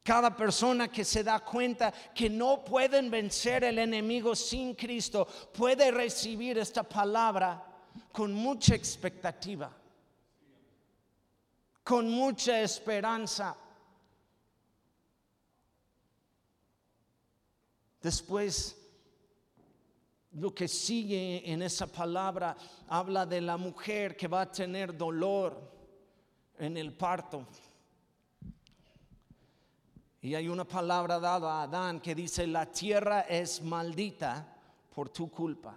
Cada 0.01 0.33
persona 0.37 0.87
que 0.87 1.03
se 1.03 1.21
da 1.21 1.39
cuenta 1.39 1.91
que 1.91 2.29
no 2.29 2.63
pueden 2.63 3.11
vencer 3.11 3.65
el 3.65 3.79
enemigo 3.79 4.37
sin 4.37 4.73
Cristo 4.73 5.27
puede 5.51 5.91
recibir 5.91 6.59
esta 6.59 6.83
palabra 6.83 7.61
con 8.13 8.31
mucha 8.31 8.73
expectativa, 8.73 9.69
con 11.83 12.09
mucha 12.09 12.61
esperanza. 12.61 13.57
Después, 18.05 18.77
lo 20.33 20.53
que 20.53 20.67
sigue 20.67 21.41
en 21.51 21.63
esa 21.63 21.87
palabra 21.87 22.55
habla 22.87 23.25
de 23.25 23.41
la 23.41 23.57
mujer 23.57 24.15
que 24.15 24.27
va 24.27 24.41
a 24.41 24.51
tener 24.51 24.95
dolor 24.95 25.59
en 26.59 26.77
el 26.77 26.93
parto. 26.93 27.47
Y 30.21 30.35
hay 30.35 30.47
una 30.47 30.65
palabra 30.65 31.19
dada 31.19 31.51
a 31.51 31.63
Adán 31.63 31.99
que 31.99 32.13
dice, 32.13 32.45
la 32.45 32.71
tierra 32.71 33.21
es 33.21 33.63
maldita 33.63 34.55
por 34.93 35.09
tu 35.09 35.31
culpa. 35.31 35.75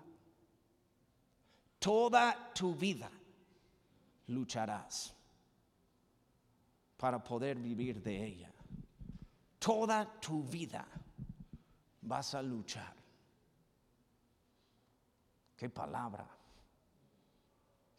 Toda 1.79 2.53
tu 2.53 2.75
vida 2.75 3.11
lucharás 4.27 5.15
para 6.99 7.25
poder 7.25 7.57
vivir 7.57 8.03
de 8.03 8.23
ella. 8.23 8.53
Toda 9.59 10.21
tu 10.21 10.43
vida 10.43 10.87
vas 12.09 12.35
a 12.35 12.43
luchar. 12.43 12.95
Qué 15.55 15.69
palabra. 15.69 16.27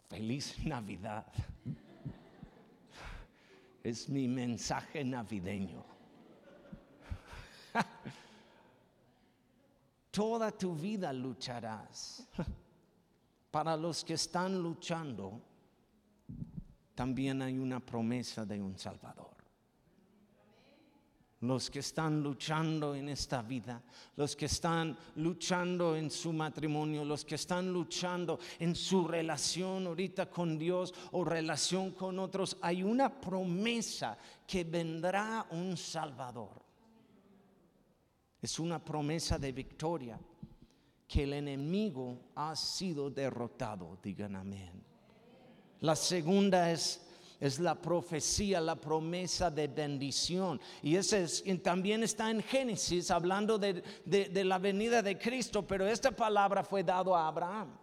Feliz 0.07 0.57
Navidad. 0.65 1.27
Es 3.83 4.09
mi 4.09 4.27
mensaje 4.27 5.03
navideño. 5.03 5.83
Toda 10.11 10.51
tu 10.51 10.75
vida 10.75 11.13
lucharás. 11.13 12.27
Para 13.51 13.77
los 13.77 14.03
que 14.03 14.15
están 14.15 14.61
luchando, 14.61 15.41
también 16.93 17.41
hay 17.41 17.57
una 17.57 17.79
promesa 17.79 18.45
de 18.45 18.61
un 18.61 18.77
Salvador. 18.77 19.38
Los 21.41 21.69
que 21.69 21.79
están 21.79 22.21
luchando 22.21 22.95
en 22.95 23.09
esta 23.09 23.41
vida, 23.41 23.81
los 24.17 24.35
que 24.35 24.45
están 24.45 24.97
luchando 25.15 25.95
en 25.95 26.11
su 26.11 26.33
matrimonio, 26.33 27.05
los 27.05 27.23
que 27.23 27.35
están 27.35 27.71
luchando 27.71 28.39
en 28.59 28.75
su 28.75 29.07
relación 29.07 29.87
ahorita 29.87 30.29
con 30.29 30.57
Dios 30.57 30.93
o 31.11 31.23
relación 31.23 31.91
con 31.91 32.19
otros, 32.19 32.57
hay 32.61 32.83
una 32.83 33.21
promesa 33.21 34.17
que 34.45 34.65
vendrá 34.65 35.47
un 35.51 35.77
Salvador. 35.77 36.61
Es 38.41 38.59
una 38.59 38.83
promesa 38.83 39.37
de 39.37 39.51
victoria, 39.51 40.19
que 41.07 41.23
el 41.23 41.33
enemigo 41.33 42.31
ha 42.35 42.55
sido 42.55 43.09
derrotado, 43.09 43.97
digan 44.03 44.35
amén. 44.35 44.83
La 45.81 45.95
segunda 45.95 46.71
es 46.71 47.08
es 47.39 47.59
la 47.59 47.75
profecía, 47.75 48.59
la 48.59 48.75
promesa 48.75 49.49
de 49.49 49.67
bendición. 49.67 50.59
Y 50.81 50.95
ese 50.95 51.25
también 51.59 52.03
está 52.03 52.29
en 52.29 52.41
Génesis, 52.41 53.11
hablando 53.11 53.57
de, 53.57 53.83
la 54.43 54.57
venida 54.57 55.01
de 55.01 55.17
Cristo, 55.17 55.65
pero 55.65 55.87
esta 55.87 56.11
palabra 56.11 56.63
fue 56.63 56.83
dado 56.83 57.15
a 57.15 57.27
Abraham. 57.27 57.77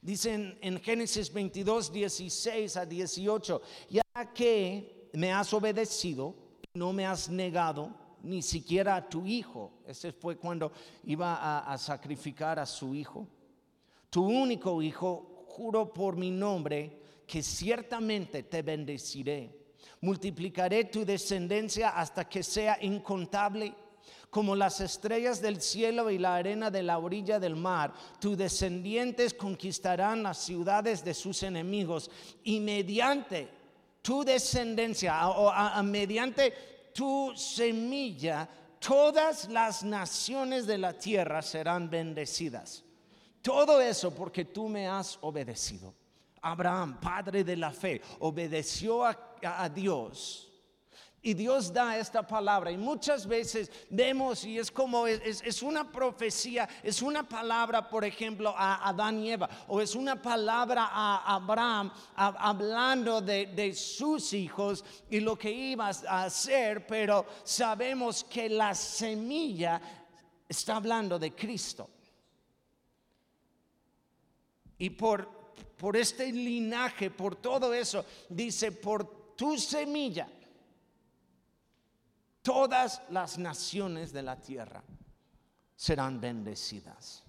Dicen 0.00 0.58
en 0.60 0.80
Génesis 0.80 1.32
22, 1.32 1.92
16 1.92 2.76
a 2.76 2.86
18, 2.86 3.62
ya 3.90 4.02
que 4.34 5.10
me 5.12 5.32
has 5.32 5.52
obedecido, 5.52 6.34
no 6.74 6.92
me 6.92 7.06
has 7.06 7.28
negado 7.28 7.94
ni 8.22 8.42
siquiera 8.42 8.96
a 8.96 9.08
tu 9.08 9.26
hijo. 9.26 9.72
Ese 9.86 10.12
fue 10.12 10.36
cuando 10.36 10.72
iba 11.04 11.60
a 11.60 11.78
sacrificar 11.78 12.58
a 12.58 12.66
su 12.66 12.94
hijo. 12.94 13.26
Tu 14.10 14.24
único 14.24 14.80
hijo, 14.80 15.44
juro 15.48 15.92
por 15.92 16.16
mi 16.16 16.30
nombre, 16.30 16.98
que 17.28 17.42
ciertamente 17.42 18.42
te 18.42 18.62
bendeciré. 18.62 19.54
Multiplicaré 20.00 20.84
tu 20.84 21.04
descendencia 21.04 21.90
hasta 21.90 22.28
que 22.28 22.42
sea 22.42 22.78
incontable 22.80 23.74
como 24.30 24.56
las 24.56 24.80
estrellas 24.80 25.40
del 25.40 25.60
cielo 25.60 26.10
y 26.10 26.18
la 26.18 26.36
arena 26.36 26.70
de 26.70 26.82
la 26.82 26.98
orilla 26.98 27.38
del 27.38 27.56
mar. 27.56 27.92
Tus 28.18 28.36
descendientes 28.36 29.34
conquistarán 29.34 30.22
las 30.22 30.38
ciudades 30.38 31.04
de 31.04 31.14
sus 31.14 31.42
enemigos 31.42 32.10
y 32.44 32.60
mediante 32.60 33.48
tu 34.00 34.24
descendencia 34.24 35.28
o 35.28 35.82
mediante 35.82 36.52
tu 36.94 37.32
semilla, 37.36 38.48
todas 38.78 39.48
las 39.48 39.84
naciones 39.84 40.66
de 40.66 40.78
la 40.78 40.92
tierra 40.92 41.42
serán 41.42 41.90
bendecidas. 41.90 42.84
Todo 43.42 43.80
eso 43.80 44.14
porque 44.14 44.44
tú 44.44 44.68
me 44.68 44.88
has 44.88 45.18
obedecido. 45.20 45.94
Abraham, 46.42 46.98
padre 47.00 47.44
de 47.44 47.56
la 47.56 47.70
fe, 47.70 48.00
obedeció 48.20 49.04
a, 49.04 49.68
Dios. 49.68 50.44
Y 51.20 51.34
Dios 51.34 51.72
da 51.72 51.98
esta 51.98 52.26
palabra. 52.26 52.70
Y 52.70 52.76
muchas 52.76 53.26
veces 53.26 53.70
vemos, 53.90 54.44
y 54.44 54.58
es 54.58 54.70
como, 54.70 55.06
es, 55.06 55.62
una 55.62 55.90
profecía, 55.90 56.68
es 56.82 57.02
una 57.02 57.28
palabra, 57.28 57.88
por 57.88 58.04
ejemplo, 58.04 58.54
a 58.56 58.88
Adán 58.88 59.20
y 59.20 59.32
Eva, 59.32 59.48
o 59.66 59.80
es 59.80 59.94
una 59.94 60.20
palabra 60.20 60.88
a 60.90 61.34
Abraham 61.34 61.92
hablando 62.14 63.20
de, 63.20 63.46
de 63.46 63.74
sus 63.74 64.32
hijos 64.32 64.84
y 65.10 65.20
lo 65.20 65.36
que 65.36 65.50
iba 65.50 65.88
a 65.88 66.24
hacer, 66.24 66.86
pero 66.86 67.26
sabemos 67.44 68.24
que 68.24 68.48
la 68.48 68.74
semilla 68.74 69.80
está 70.48 70.76
hablando 70.76 71.18
de 71.18 71.34
Cristo. 71.34 71.90
Y 74.78 74.90
por 74.90 75.37
por 75.78 75.96
este 75.96 76.30
linaje, 76.32 77.10
por 77.10 77.36
todo 77.36 77.72
eso, 77.72 78.04
dice, 78.28 78.72
por 78.72 79.34
tu 79.36 79.56
semilla, 79.56 80.28
todas 82.42 83.00
las 83.10 83.38
naciones 83.38 84.12
de 84.12 84.22
la 84.22 84.40
tierra 84.40 84.82
serán 85.76 86.20
bendecidas. 86.20 87.22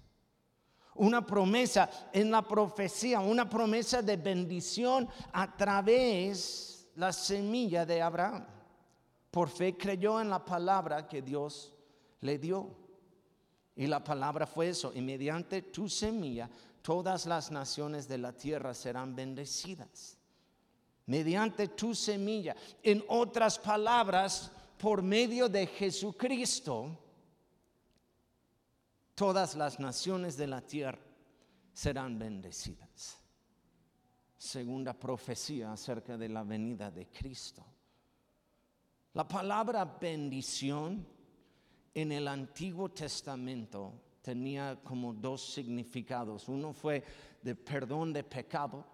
Una 0.96 1.24
promesa 1.24 1.88
en 2.12 2.30
la 2.30 2.42
profecía, 2.42 3.20
una 3.20 3.48
promesa 3.48 4.02
de 4.02 4.16
bendición 4.16 5.08
a 5.32 5.56
través 5.56 6.88
de 6.94 7.00
la 7.00 7.12
semilla 7.12 7.86
de 7.86 8.02
Abraham. 8.02 8.44
Por 9.30 9.48
fe 9.48 9.76
creyó 9.76 10.20
en 10.20 10.28
la 10.28 10.44
palabra 10.44 11.06
que 11.08 11.22
Dios 11.22 11.72
le 12.20 12.38
dio. 12.38 12.76
Y 13.76 13.86
la 13.86 14.02
palabra 14.02 14.46
fue 14.46 14.68
eso, 14.68 14.92
y 14.94 15.00
mediante 15.00 15.62
tu 15.62 15.88
semilla 15.88 16.50
todas 16.82 17.26
las 17.26 17.50
naciones 17.50 18.08
de 18.08 18.18
la 18.18 18.32
tierra 18.32 18.74
serán 18.74 19.14
bendecidas. 19.14 20.16
Mediante 21.06 21.68
tu 21.68 21.94
semilla. 21.94 22.54
En 22.82 23.04
otras 23.08 23.58
palabras, 23.58 24.50
por 24.78 25.02
medio 25.02 25.48
de 25.48 25.66
Jesucristo, 25.66 26.98
todas 29.14 29.54
las 29.56 29.80
naciones 29.80 30.36
de 30.36 30.46
la 30.46 30.60
tierra 30.60 31.00
serán 31.72 32.18
bendecidas. 32.18 33.18
Segunda 34.38 34.94
profecía 34.94 35.72
acerca 35.72 36.16
de 36.16 36.28
la 36.28 36.42
venida 36.42 36.90
de 36.90 37.08
Cristo. 37.08 37.64
La 39.12 39.26
palabra 39.26 39.84
bendición 39.84 41.06
en 41.92 42.12
el 42.12 42.28
Antiguo 42.28 42.88
Testamento 42.90 43.92
tenía 44.30 44.78
como 44.84 45.12
dos 45.12 45.42
significados. 45.52 46.48
Uno 46.48 46.72
fue 46.72 47.02
de 47.42 47.56
perdón 47.56 48.12
de 48.12 48.22
pecado, 48.22 48.86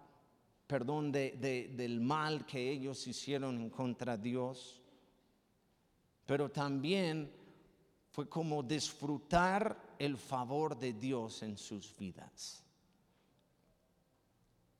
perdón 0.65 1.11
de, 1.11 1.69
del 1.77 2.01
mal 2.01 2.43
que 2.43 2.71
ellos 2.71 3.05
hicieron 3.05 3.61
en 3.61 3.69
contra 3.69 4.17
Dios, 4.17 4.81
pero 6.25 6.49
también 6.49 7.31
fue 8.09 8.27
como 8.27 8.63
disfrutar 8.63 9.95
el 9.99 10.17
favor 10.17 10.75
de 10.75 10.93
Dios 10.93 11.43
en 11.43 11.55
sus 11.55 11.95
vidas. 11.95 12.63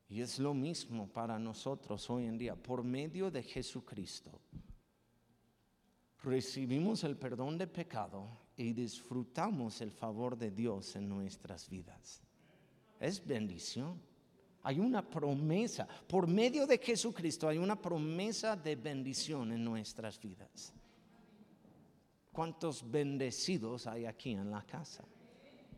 Y 0.10 0.22
es 0.22 0.40
lo 0.40 0.56
mismo 0.56 1.08
para 1.08 1.38
nosotros 1.38 2.10
hoy 2.10 2.26
en 2.26 2.40
día, 2.40 2.56
por 2.56 2.84
medio 2.84 3.30
de 3.30 3.44
Jesucristo. 3.44 4.42
Recibimos 6.24 7.04
el 7.04 7.16
perdón 7.16 7.60
de 7.60 7.68
pecado 7.68 8.47
y 8.58 8.74
disfrutamos 8.74 9.80
el 9.82 9.92
favor 9.92 10.36
de 10.36 10.50
Dios 10.50 10.96
en 10.96 11.08
nuestras 11.08 11.70
vidas. 11.70 12.22
Es 13.00 13.26
bendición. 13.26 14.02
Hay 14.64 14.80
una 14.80 15.08
promesa, 15.08 15.88
por 16.08 16.28
medio 16.28 16.66
de 16.66 16.80
Jesucristo 16.80 17.48
hay 17.48 17.60
una 17.60 17.80
promesa 17.80 18.56
de 18.56 18.76
bendición 18.76 19.52
en 19.52 19.64
nuestras 19.64 20.20
vidas. 20.20 20.74
¿Cuántos 22.34 22.90
bendecidos 22.90 23.88
hay 23.88 24.06
aquí 24.06 24.32
en 24.32 24.52
la 24.52 24.64
casa? 24.64 25.06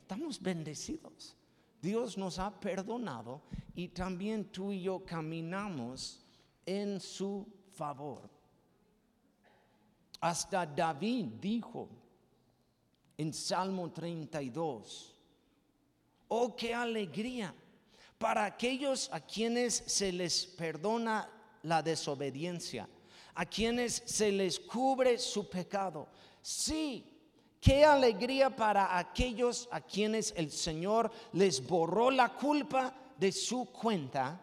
Estamos 0.01 0.41
bendecidos. 0.41 1.35
Dios 1.81 2.17
nos 2.17 2.39
ha 2.39 2.59
perdonado 2.59 3.41
y 3.75 3.89
también 3.89 4.45
tú 4.45 4.71
y 4.71 4.81
yo 4.81 5.03
caminamos 5.05 6.25
en 6.65 6.99
su 6.99 7.47
favor. 7.71 8.29
Hasta 10.19 10.65
David 10.65 11.25
dijo, 11.39 11.89
en 13.19 13.33
Salmo 13.33 13.91
32. 13.91 15.13
Oh, 16.29 16.55
qué 16.55 16.73
alegría 16.73 17.53
para 18.17 18.45
aquellos 18.45 19.09
a 19.11 19.19
quienes 19.19 19.83
se 19.87 20.13
les 20.13 20.45
perdona 20.45 21.29
la 21.63 21.83
desobediencia, 21.83 22.87
a 23.35 23.45
quienes 23.45 24.03
se 24.05 24.31
les 24.31 24.57
cubre 24.57 25.17
su 25.17 25.49
pecado. 25.49 26.07
Sí, 26.41 27.03
qué 27.59 27.83
alegría 27.83 28.55
para 28.55 28.97
aquellos 28.97 29.67
a 29.69 29.81
quienes 29.81 30.33
el 30.37 30.49
Señor 30.49 31.11
les 31.33 31.67
borró 31.67 32.11
la 32.11 32.33
culpa 32.37 32.95
de 33.17 33.33
su 33.33 33.65
cuenta, 33.65 34.39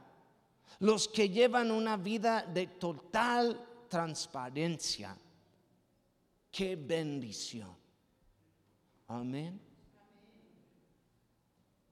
los 0.80 1.08
que 1.08 1.30
llevan 1.30 1.70
una 1.70 1.96
vida 1.96 2.42
de 2.42 2.66
total 2.66 3.58
transparencia. 3.88 5.16
Qué 6.50 6.76
bendición. 6.76 7.85
Amén. 9.08 9.60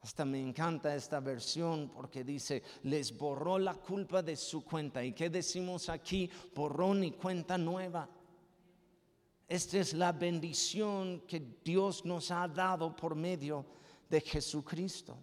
Hasta 0.02 0.24
me 0.24 0.40
encanta 0.40 0.94
esta 0.94 1.20
versión 1.20 1.88
porque 1.88 2.24
dice, 2.24 2.62
les 2.82 3.16
borró 3.16 3.58
la 3.58 3.74
culpa 3.74 4.22
de 4.22 4.36
su 4.36 4.64
cuenta. 4.64 5.02
¿Y 5.02 5.12
qué 5.12 5.30
decimos 5.30 5.88
aquí? 5.88 6.28
Borrón 6.54 7.04
y 7.04 7.12
cuenta 7.12 7.56
nueva. 7.56 8.08
Esta 9.48 9.78
es 9.78 9.94
la 9.94 10.12
bendición 10.12 11.22
que 11.26 11.58
Dios 11.64 12.04
nos 12.04 12.30
ha 12.30 12.46
dado 12.48 12.94
por 12.94 13.14
medio 13.14 13.64
de 14.10 14.20
Jesucristo. 14.20 15.16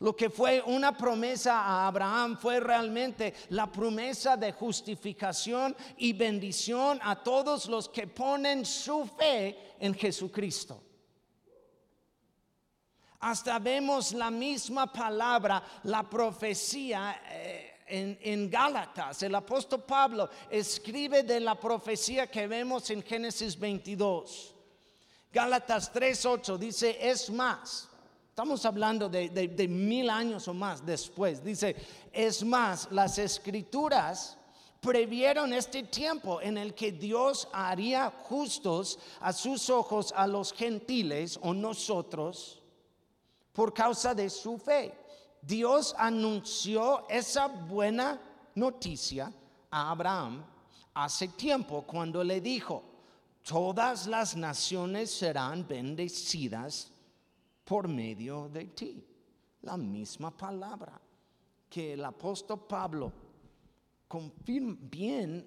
Lo 0.00 0.14
que 0.14 0.28
fue 0.28 0.60
una 0.60 0.96
promesa 0.96 1.60
a 1.60 1.86
Abraham 1.86 2.36
fue 2.36 2.60
realmente 2.60 3.32
la 3.50 3.70
promesa 3.70 4.36
de 4.36 4.52
justificación 4.52 5.74
y 5.96 6.12
bendición 6.12 6.98
a 7.02 7.22
todos 7.22 7.66
los 7.66 7.88
que 7.88 8.06
ponen 8.06 8.64
su 8.66 9.06
fe 9.06 9.74
en 9.78 9.94
Jesucristo 9.94 10.91
hasta 13.22 13.60
vemos 13.60 14.12
la 14.12 14.32
misma 14.32 14.92
palabra, 14.92 15.62
la 15.84 16.02
profecía, 16.02 17.22
eh, 17.30 17.68
en, 17.86 18.50
Gálatas, 18.50 19.22
el 19.22 19.34
apóstol 19.34 19.84
Pablo 19.84 20.28
escribe 20.50 21.22
de 21.22 21.38
la 21.38 21.54
profecía 21.54 22.26
que 22.26 22.48
vemos 22.48 22.90
en 22.90 23.02
Génesis 23.02 23.56
22. 23.56 24.54
Gálatas 25.32 25.92
3.8 25.92 26.58
dice, 26.58 26.98
es 27.00 27.30
más, 27.30 27.88
estamos 28.28 28.64
hablando 28.66 29.08
de, 29.08 29.28
de 29.28 29.68
mil 29.68 30.10
años 30.10 30.48
o 30.48 30.54
más 30.54 30.84
después, 30.84 31.44
dice, 31.44 31.76
es 32.12 32.42
más, 32.42 32.88
las 32.90 33.18
escrituras 33.18 34.36
previeron 34.80 35.52
este 35.52 35.84
tiempo 35.84 36.40
en 36.40 36.58
el 36.58 36.74
que 36.74 36.90
Dios 36.90 37.46
haría 37.52 38.10
justos 38.10 38.98
a 39.20 39.32
sus 39.32 39.70
ojos 39.70 40.12
a 40.16 40.26
los 40.26 40.52
gentiles 40.52 41.38
o 41.40 41.54
nosotros 41.54 42.61
por 43.52 43.72
causa 43.72 44.14
de 44.14 44.28
su 44.30 44.58
fe. 44.58 44.94
Dios 45.40 45.94
anunció 45.98 47.08
esa 47.08 47.48
buena 47.48 48.20
noticia 48.54 49.32
a 49.70 49.90
Abraham 49.90 50.44
hace 50.94 51.28
tiempo 51.28 51.82
cuando 51.82 52.22
le 52.22 52.40
dijo, 52.40 52.82
todas 53.42 54.06
las 54.06 54.36
naciones 54.36 55.10
serán 55.10 55.66
bendecidas 55.66 56.92
por 57.64 57.88
medio 57.88 58.48
de 58.48 58.66
ti. 58.66 59.04
La 59.62 59.76
misma 59.76 60.36
palabra 60.36 61.00
que 61.68 61.94
el 61.94 62.04
apóstol 62.04 62.66
Pablo 62.66 63.12
confirma 64.08 64.76
bien 64.80 65.46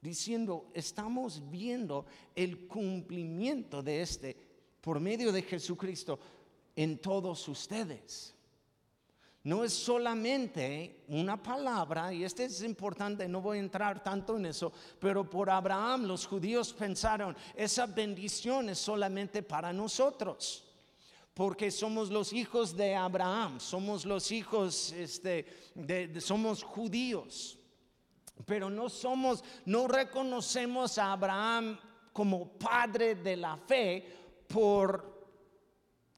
diciendo, 0.00 0.70
estamos 0.74 1.42
viendo 1.50 2.06
el 2.34 2.66
cumplimiento 2.66 3.82
de 3.82 4.02
este 4.02 4.36
por 4.80 4.98
medio 4.98 5.30
de 5.30 5.42
Jesucristo 5.42 6.18
en 6.82 6.96
todos 6.96 7.46
ustedes. 7.46 8.34
No 9.42 9.64
es 9.64 9.72
solamente 9.72 11.04
una 11.08 11.42
palabra, 11.42 12.12
y 12.12 12.24
este 12.24 12.46
es 12.46 12.62
importante, 12.62 13.28
no 13.28 13.42
voy 13.42 13.58
a 13.58 13.60
entrar 13.60 14.02
tanto 14.02 14.36
en 14.38 14.46
eso, 14.46 14.72
pero 14.98 15.28
por 15.28 15.50
Abraham 15.50 16.04
los 16.04 16.26
judíos 16.26 16.72
pensaron, 16.72 17.36
esa 17.54 17.84
bendición 17.86 18.70
es 18.70 18.78
solamente 18.78 19.42
para 19.42 19.72
nosotros 19.72 20.64
porque 21.34 21.70
somos 21.70 22.10
los 22.10 22.32
hijos 22.32 22.76
de 22.76 22.94
Abraham, 22.94 23.60
somos 23.60 24.04
los 24.04 24.30
hijos, 24.30 24.92
este, 24.92 25.46
de, 25.74 26.20
somos 26.20 26.62
judíos 26.62 27.56
pero 28.46 28.70
no 28.70 28.88
somos, 28.88 29.44
no 29.66 29.86
reconocemos 29.86 30.96
a 30.96 31.12
Abraham 31.12 31.78
como 32.10 32.48
padre 32.48 33.16
de 33.16 33.36
la 33.36 33.58
fe 33.58 34.06
por 34.48 35.19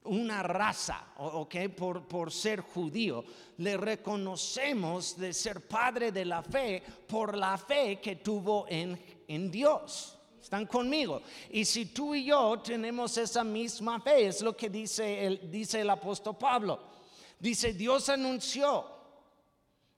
una 0.05 0.43
raza, 0.43 1.13
¿ok? 1.17 1.55
Por, 1.75 2.07
por 2.07 2.31
ser 2.31 2.61
judío. 2.61 3.23
Le 3.57 3.77
reconocemos 3.77 5.17
de 5.17 5.33
ser 5.33 5.67
padre 5.67 6.11
de 6.11 6.25
la 6.25 6.41
fe 6.41 6.83
por 7.07 7.37
la 7.37 7.57
fe 7.57 7.99
que 8.01 8.17
tuvo 8.17 8.65
en, 8.67 8.99
en 9.27 9.51
Dios. 9.51 10.17
¿Están 10.41 10.65
conmigo? 10.65 11.21
Y 11.51 11.63
si 11.63 11.87
tú 11.87 12.13
y 12.13 12.25
yo 12.25 12.59
tenemos 12.59 13.17
esa 13.17 13.43
misma 13.43 14.01
fe, 14.01 14.27
es 14.27 14.41
lo 14.41 14.55
que 14.55 14.69
dice 14.69 15.25
el, 15.25 15.49
dice 15.49 15.81
el 15.81 15.89
apóstol 15.89 16.37
Pablo. 16.37 16.79
Dice, 17.39 17.73
Dios 17.73 18.09
anunció 18.09 18.85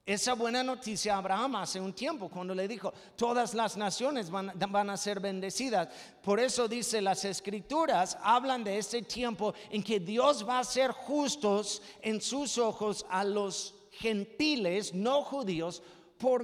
esa 0.05 0.35
buena 0.35 0.61
noticia 0.61 1.15
a 1.15 1.17
Abraham 1.17 1.55
hace 1.55 1.79
un 1.79 1.91
tiempo 1.91 2.29
cuando 2.29 2.53
le 2.53 2.67
dijo, 2.67 2.93
todas 3.15 3.55
las 3.55 3.75
naciones 3.75 4.29
van, 4.29 4.89
a 4.89 4.97
ser 4.97 5.19
bendecidas. 5.19 5.89
Por 6.21 6.39
eso 6.39 6.67
dice, 6.67 7.01
las 7.01 7.25
escrituras 7.25 8.15
hablan 8.21 8.63
de 8.63 8.77
ese 8.77 9.01
tiempo 9.01 9.55
en 9.71 9.81
que 9.81 9.99
Dios 9.99 10.47
va 10.47 10.59
a 10.59 10.63
ser 10.63 10.91
justos 10.91 11.81
en 12.03 12.21
sus 12.21 12.59
ojos 12.59 13.03
a 13.09 13.23
los 13.23 13.73
gentiles, 13.93 14.93
no 14.93 15.23
judíos, 15.23 15.81
por, 16.19 16.43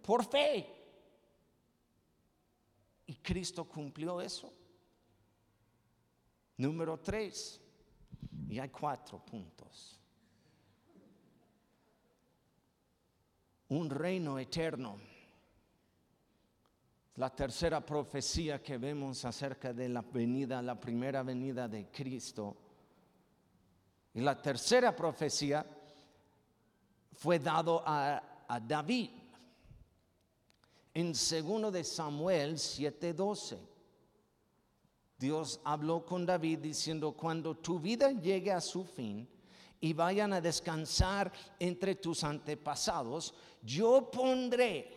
por 0.00 0.24
fe. 0.24 0.66
Y 3.06 3.16
Cristo 3.16 3.64
cumplió 3.64 4.22
eso. 4.22 4.50
Número 6.56 6.98
tres. 7.00 7.60
Y 8.48 8.58
hay 8.58 8.70
cuatro 8.70 9.18
puntos. 9.18 10.00
Un 13.68 13.90
reino 13.90 14.38
eterno. 14.38 14.98
La 17.16 17.30
tercera 17.30 17.84
profecía 17.84 18.60
que 18.60 18.76
vemos 18.76 19.24
acerca 19.24 19.72
de 19.72 19.88
la 19.88 20.02
venida, 20.02 20.60
la 20.60 20.78
primera 20.78 21.22
venida 21.22 21.68
de 21.68 21.90
Cristo. 21.90 22.56
Y 24.14 24.20
la 24.20 24.40
tercera 24.40 24.94
profecía 24.94 25.64
fue 27.12 27.38
dado 27.38 27.82
a, 27.86 28.30
David 28.66 29.10
en 30.92 31.14
segundo 31.14 31.70
de 31.70 31.82
Samuel 31.82 32.54
7:12. 32.56 33.58
Dios 35.18 35.60
habló 35.64 36.04
con 36.04 36.26
David 36.26 36.58
diciendo, 36.58 37.12
cuando 37.12 37.56
tu 37.56 37.80
vida 37.80 38.12
llegue 38.12 38.52
a 38.52 38.60
su 38.60 38.84
fin, 38.84 39.28
y 39.84 39.92
vayan 39.92 40.32
a 40.32 40.40
descansar 40.40 41.30
entre 41.60 41.96
tus 41.96 42.24
antepasados, 42.24 43.34
yo 43.62 44.10
pondré 44.10 44.94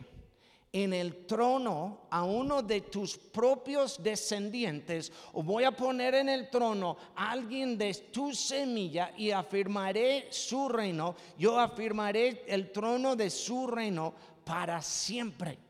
en 0.72 0.94
el 0.94 1.26
trono 1.26 2.08
a 2.10 2.24
uno 2.24 2.62
de 2.62 2.80
tus 2.80 3.18
propios 3.18 4.02
descendientes, 4.02 5.12
o 5.34 5.44
voy 5.44 5.66
a 5.66 5.76
poner 5.76 6.16
en 6.16 6.30
el 6.30 6.50
trono 6.50 6.96
a 7.18 7.32
alguien 7.32 7.78
de 7.78 7.94
tu 8.14 8.34
semilla 8.34 9.12
y 9.18 9.32
afirmaré 9.32 10.28
su 10.32 10.70
reino, 10.70 11.18
yo 11.38 11.60
afirmaré 11.60 12.46
el 12.48 12.72
trono 12.72 13.18
de 13.18 13.30
su 13.30 13.68
reino 13.68 14.14
para 14.46 14.82
siempre. 14.82 15.67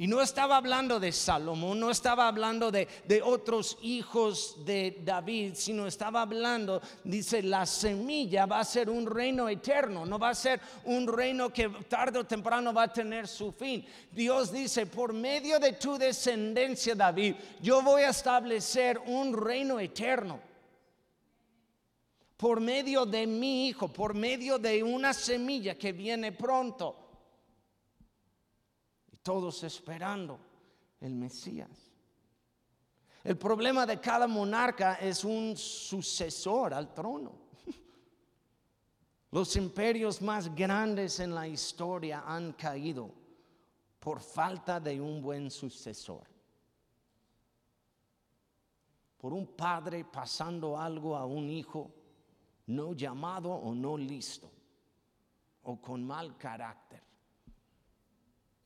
Y 0.00 0.06
no 0.06 0.22
estaba 0.22 0.56
hablando 0.56 1.00
de 1.00 1.10
Salomón, 1.10 1.80
no 1.80 1.90
estaba 1.90 2.28
hablando 2.28 2.70
de, 2.70 2.86
otros 3.24 3.76
hijos 3.82 4.64
de 4.64 5.02
David, 5.04 5.54
sino 5.56 5.88
estaba 5.88 6.22
hablando, 6.22 6.80
dice, 7.02 7.42
la 7.42 7.66
semilla 7.66 8.46
va 8.46 8.60
a 8.60 8.64
ser 8.64 8.88
un 8.88 9.06
reino 9.06 9.48
eterno, 9.48 10.06
no 10.06 10.16
va 10.16 10.28
a 10.28 10.34
ser 10.36 10.60
un 10.84 11.08
reino 11.08 11.52
que 11.52 11.68
tarde 11.88 12.20
o 12.20 12.24
temprano 12.24 12.72
va 12.72 12.84
a 12.84 12.92
tener 12.92 13.26
su 13.26 13.50
fin. 13.50 13.84
Dios 14.12 14.52
dice, 14.52 14.86
por 14.86 15.12
medio 15.12 15.58
de 15.58 15.72
tu 15.72 15.98
descendencia, 15.98 16.94
David, 16.94 17.34
yo 17.60 17.82
voy 17.82 18.02
a 18.02 18.10
establecer 18.10 19.00
un 19.04 19.36
reino 19.36 19.80
eterno 19.80 20.38
por 22.36 22.60
medio 22.60 23.04
de 23.04 23.26
mi 23.26 23.66
hijo, 23.66 23.88
por 23.88 24.14
medio 24.14 24.60
de 24.60 24.80
una 24.80 25.12
semilla 25.12 25.74
que 25.74 25.90
viene 25.90 26.30
pronto 26.30 27.07
todos 29.22 29.62
esperando 29.62 30.38
el 31.00 31.14
Mesías. 31.14 31.88
El 33.24 33.36
problema 33.36 33.84
de 33.84 34.00
cada 34.00 34.26
monarca 34.26 34.94
es 34.94 35.24
un 35.24 35.56
sucesor 35.56 36.72
al 36.72 36.94
trono. 36.94 37.32
Los 39.30 39.56
imperios 39.56 40.22
más 40.22 40.54
grandes 40.54 41.20
en 41.20 41.34
la 41.34 41.46
historia 41.46 42.24
han 42.26 42.52
caído 42.54 43.12
por 43.98 44.20
falta 44.20 44.80
de 44.80 45.00
un 45.00 45.20
buen 45.20 45.50
sucesor. 45.50 46.26
Por 49.18 49.34
un 49.34 49.48
padre 49.48 50.04
pasando 50.04 50.78
algo 50.78 51.16
a 51.16 51.26
un 51.26 51.50
hijo 51.50 51.92
no 52.66 52.94
llamado 52.94 53.50
o 53.50 53.74
no 53.74 53.98
listo 53.98 54.50
o 55.64 55.80
con 55.80 56.06
mal 56.06 56.38
carácter 56.38 57.07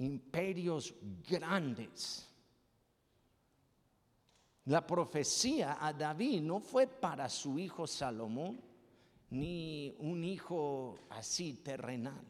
imperios 0.03 0.95
grandes. 1.29 2.29
La 4.65 4.87
profecía 4.87 5.79
a 5.81 5.93
David 5.93 6.41
no 6.43 6.61
fue 6.61 6.87
para 6.87 7.29
su 7.29 7.59
hijo 7.59 7.87
Salomón, 7.87 8.61
ni 9.31 9.95
un 9.99 10.25
hijo 10.25 10.99
así 11.11 11.55
terrenal, 11.55 12.25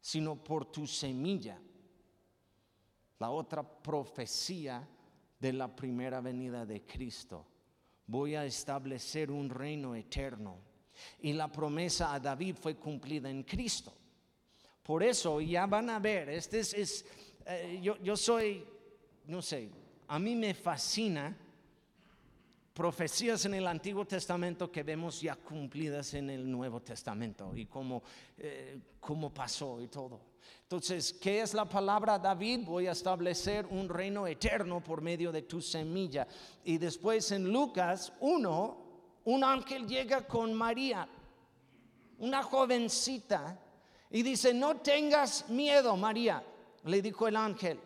sino 0.00 0.42
por 0.42 0.70
tu 0.70 0.86
semilla. 0.86 1.60
La 3.18 3.30
otra 3.30 3.62
profecía 3.62 4.88
de 5.38 5.52
la 5.52 5.74
primera 5.74 6.20
venida 6.20 6.64
de 6.64 6.84
Cristo. 6.86 7.46
Voy 8.06 8.34
a 8.34 8.44
establecer 8.44 9.30
un 9.30 9.48
reino 9.48 9.94
eterno. 9.94 10.58
Y 11.20 11.32
la 11.32 11.50
promesa 11.50 12.12
a 12.12 12.20
David 12.20 12.56
fue 12.60 12.76
cumplida 12.76 13.30
en 13.30 13.42
Cristo. 13.42 13.92
Por 14.90 15.04
eso 15.04 15.40
ya 15.40 15.66
van 15.66 15.88
a 15.88 16.00
ver, 16.00 16.30
este 16.30 16.58
es, 16.58 17.04
eh, 17.46 17.78
yo, 17.80 17.96
yo 17.98 18.16
soy, 18.16 18.66
no 19.26 19.40
sé, 19.40 19.70
a 20.08 20.18
mí 20.18 20.34
me 20.34 20.52
fascina 20.52 21.32
profecías 22.74 23.44
en 23.44 23.54
el 23.54 23.68
Antiguo 23.68 24.04
Testamento 24.04 24.68
que 24.68 24.82
vemos 24.82 25.20
ya 25.20 25.36
cumplidas 25.36 26.14
en 26.14 26.28
el 26.30 26.50
Nuevo 26.50 26.82
Testamento 26.82 27.56
y 27.56 27.66
cómo, 27.66 28.02
eh, 28.36 28.80
cómo 28.98 29.32
pasó 29.32 29.80
y 29.80 29.86
todo. 29.86 30.22
Entonces, 30.62 31.12
¿qué 31.12 31.40
es 31.40 31.54
la 31.54 31.66
palabra 31.66 32.18
David? 32.18 32.64
Voy 32.64 32.88
a 32.88 32.90
establecer 32.90 33.66
un 33.66 33.88
reino 33.88 34.26
eterno 34.26 34.82
por 34.82 35.02
medio 35.02 35.30
de 35.30 35.42
tu 35.42 35.62
semilla. 35.62 36.26
Y 36.64 36.78
después 36.78 37.30
en 37.30 37.52
Lucas 37.52 38.12
1, 38.18 38.86
un 39.26 39.44
ángel 39.44 39.86
llega 39.86 40.26
con 40.26 40.52
María, 40.52 41.08
una 42.18 42.42
jovencita 42.42 43.56
Y 44.10 44.22
dice, 44.22 44.52
no 44.52 44.76
tengas 44.78 45.48
miedo, 45.48 45.96
María, 45.96 46.42
le 46.84 47.00
dijo 47.00 47.28
el 47.28 47.36
ángel, 47.36 47.78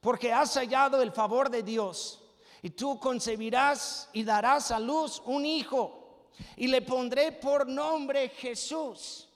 porque 0.00 0.32
has 0.32 0.54
hallado 0.54 1.02
el 1.02 1.12
favor 1.12 1.50
de 1.50 1.62
Dios. 1.62 2.20
Y 2.62 2.70
tú 2.70 2.98
concebirás 2.98 4.08
y 4.12 4.24
darás 4.24 4.70
a 4.70 4.78
luz 4.78 5.20
un 5.26 5.44
hijo, 5.44 6.28
y 6.56 6.68
le 6.68 6.80
pondré 6.82 7.32
por 7.32 7.68
nombre 7.68 8.30
Jesús. 8.30 9.28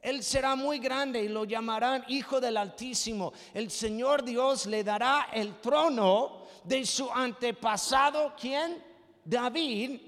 Él 0.00 0.22
será 0.22 0.54
muy 0.54 0.78
grande 0.78 1.22
y 1.22 1.28
lo 1.28 1.44
llamarán 1.44 2.04
Hijo 2.08 2.40
del 2.40 2.56
Altísimo. 2.56 3.32
El 3.52 3.70
Señor 3.70 4.24
Dios 4.24 4.66
le 4.66 4.84
dará 4.84 5.28
el 5.32 5.60
trono 5.60 6.46
de 6.64 6.86
su 6.86 7.10
antepasado, 7.10 8.32
¿quién? 8.38 8.82
David, 9.24 10.00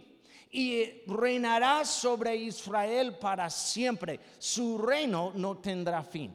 y 0.51 1.03
reinará 1.07 1.85
sobre 1.85 2.35
Israel 2.37 3.17
para 3.19 3.49
siempre. 3.49 4.19
Su 4.39 4.79
reino 4.79 5.33
no 5.35 5.59
tendrá 5.59 6.03
fin. 6.03 6.33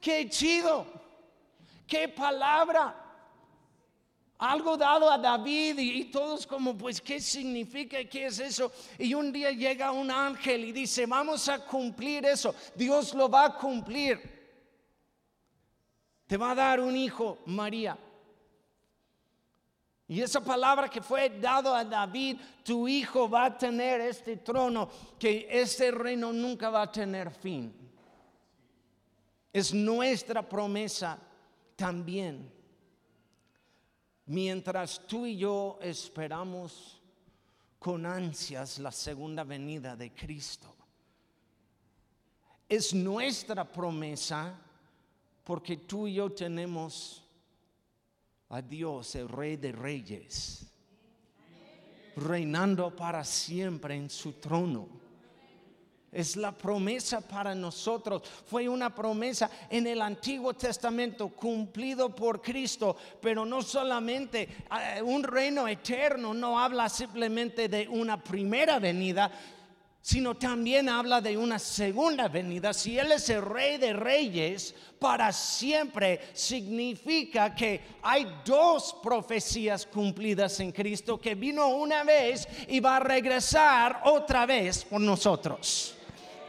¡Qué 0.00 0.28
chido! 0.28 0.86
¡Qué 1.86 2.08
palabra! 2.08 3.00
Algo 4.36 4.76
dado 4.76 5.10
a 5.10 5.16
David 5.16 5.78
y, 5.78 6.04
todos 6.06 6.46
como, 6.46 6.76
pues, 6.76 7.00
¿qué 7.00 7.20
significa? 7.20 8.04
¿Qué 8.04 8.26
es 8.26 8.38
eso? 8.40 8.70
Y 8.98 9.14
un 9.14 9.32
día 9.32 9.52
llega 9.52 9.92
un 9.92 10.10
ángel 10.10 10.64
y 10.66 10.72
dice, 10.72 11.06
vamos 11.06 11.48
a 11.48 11.64
cumplir 11.64 12.26
eso. 12.26 12.54
Dios 12.74 13.14
lo 13.14 13.30
va 13.30 13.46
a 13.46 13.54
cumplir. 13.56 14.20
Te 16.26 16.36
va 16.36 16.50
a 16.50 16.54
dar 16.54 16.80
un 16.80 16.94
hijo, 16.94 17.38
María. 17.46 17.96
Y 20.06 20.20
esa 20.20 20.42
palabra 20.44 20.88
que 20.88 21.00
fue 21.00 21.30
dado 21.30 21.74
a 21.74 21.84
David, 21.84 22.38
tu 22.62 22.86
hijo 22.86 23.28
va 23.28 23.46
a 23.46 23.58
tener 23.58 24.02
este 24.02 24.36
trono, 24.36 24.88
que 25.18 25.46
este 25.50 25.90
reino 25.90 26.32
nunca 26.32 26.68
va 26.68 26.82
a 26.82 26.92
tener 26.92 27.30
fin. 27.30 27.72
Es 29.52 29.72
nuestra 29.72 30.46
promesa 30.46 31.18
también. 31.74 32.52
Mientras 34.26 35.06
tú 35.06 35.24
y 35.26 35.36
yo 35.36 35.78
esperamos 35.80 37.00
con 37.78 38.04
ansias 38.04 38.78
la 38.78 38.90
segunda 38.90 39.44
venida 39.44 39.96
de 39.96 40.12
Cristo. 40.14 40.74
Es 42.68 42.92
nuestra 42.92 43.70
promesa 43.70 44.58
porque 45.44 45.76
tú 45.76 46.06
y 46.06 46.14
yo 46.14 46.30
tenemos 46.30 47.23
a 48.54 48.62
Dios, 48.62 49.16
el 49.16 49.28
Rey 49.28 49.56
de 49.56 49.72
Reyes, 49.72 50.64
reinando 52.14 52.94
para 52.94 53.24
siempre 53.24 53.96
en 53.96 54.08
su 54.08 54.34
trono. 54.34 54.86
Es 56.12 56.36
la 56.36 56.52
promesa 56.52 57.20
para 57.20 57.52
nosotros. 57.56 58.22
Fue 58.46 58.68
una 58.68 58.94
promesa 58.94 59.50
en 59.68 59.88
el 59.88 60.00
Antiguo 60.00 60.54
Testamento 60.54 61.30
cumplido 61.30 62.14
por 62.14 62.40
Cristo, 62.40 62.96
pero 63.20 63.44
no 63.44 63.60
solamente 63.60 64.42
eh, 64.70 65.02
un 65.02 65.24
reino 65.24 65.66
eterno, 65.66 66.32
no 66.32 66.60
habla 66.60 66.88
simplemente 66.88 67.68
de 67.68 67.88
una 67.88 68.22
primera 68.22 68.78
venida, 68.78 69.32
sino 70.04 70.34
también 70.34 70.90
habla 70.90 71.22
de 71.22 71.38
una 71.38 71.58
segunda 71.58 72.28
venida. 72.28 72.74
Si 72.74 72.98
Él 72.98 73.10
es 73.12 73.26
el 73.30 73.40
rey 73.40 73.78
de 73.78 73.94
reyes 73.94 74.74
para 74.98 75.32
siempre, 75.32 76.20
significa 76.34 77.54
que 77.54 77.80
hay 78.02 78.40
dos 78.44 78.94
profecías 79.02 79.86
cumplidas 79.86 80.60
en 80.60 80.72
Cristo, 80.72 81.18
que 81.18 81.34
vino 81.34 81.68
una 81.68 82.04
vez 82.04 82.46
y 82.68 82.80
va 82.80 82.96
a 82.96 83.00
regresar 83.00 84.02
otra 84.04 84.44
vez 84.44 84.84
por 84.84 85.00
nosotros. 85.00 85.94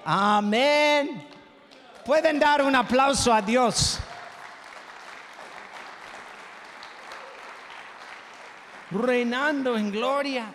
Amén. 0.03 1.25
Pueden 2.05 2.37
dar 2.37 2.61
un 2.61 2.75
aplauso 2.75 3.33
a 3.33 3.41
Dios. 3.41 3.99
Reinando 8.91 9.77
en 9.77 9.91
gloria, 9.91 10.53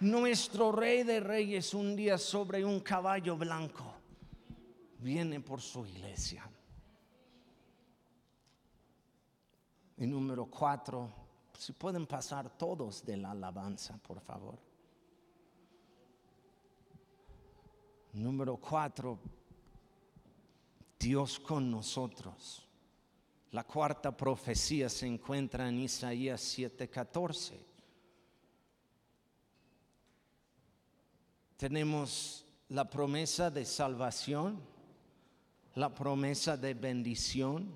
nuestro 0.00 0.72
rey 0.72 1.02
de 1.02 1.20
reyes 1.20 1.74
un 1.74 1.96
día 1.96 2.18
sobre 2.18 2.64
un 2.64 2.80
caballo 2.80 3.36
blanco 3.36 3.94
viene 4.98 5.40
por 5.40 5.60
su 5.60 5.84
iglesia. 5.86 6.48
Y 9.96 10.06
número 10.06 10.46
cuatro, 10.46 11.10
si 11.58 11.72
pueden 11.72 12.06
pasar 12.06 12.56
todos 12.56 13.04
de 13.04 13.16
la 13.16 13.32
alabanza, 13.32 13.98
por 13.98 14.20
favor. 14.20 14.58
Número 18.12 18.56
cuatro, 18.56 19.18
Dios 20.98 21.38
con 21.40 21.70
nosotros. 21.70 22.64
La 23.50 23.64
cuarta 23.64 24.16
profecía 24.16 24.88
se 24.88 25.06
encuentra 25.06 25.68
en 25.68 25.80
Isaías 25.80 26.40
7:14. 26.56 27.67
Tenemos 31.58 32.46
la 32.68 32.88
promesa 32.88 33.50
de 33.50 33.64
salvación, 33.64 34.60
la 35.74 35.92
promesa 35.92 36.56
de 36.56 36.72
bendición, 36.74 37.68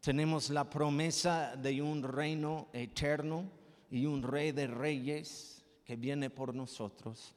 tenemos 0.00 0.50
la 0.50 0.68
promesa 0.68 1.54
de 1.54 1.80
un 1.80 2.02
reino 2.02 2.66
eterno 2.72 3.48
y 3.92 4.06
un 4.06 4.24
rey 4.24 4.50
de 4.50 4.66
reyes 4.66 5.62
que 5.84 5.94
viene 5.94 6.30
por 6.30 6.52
nosotros. 6.52 7.36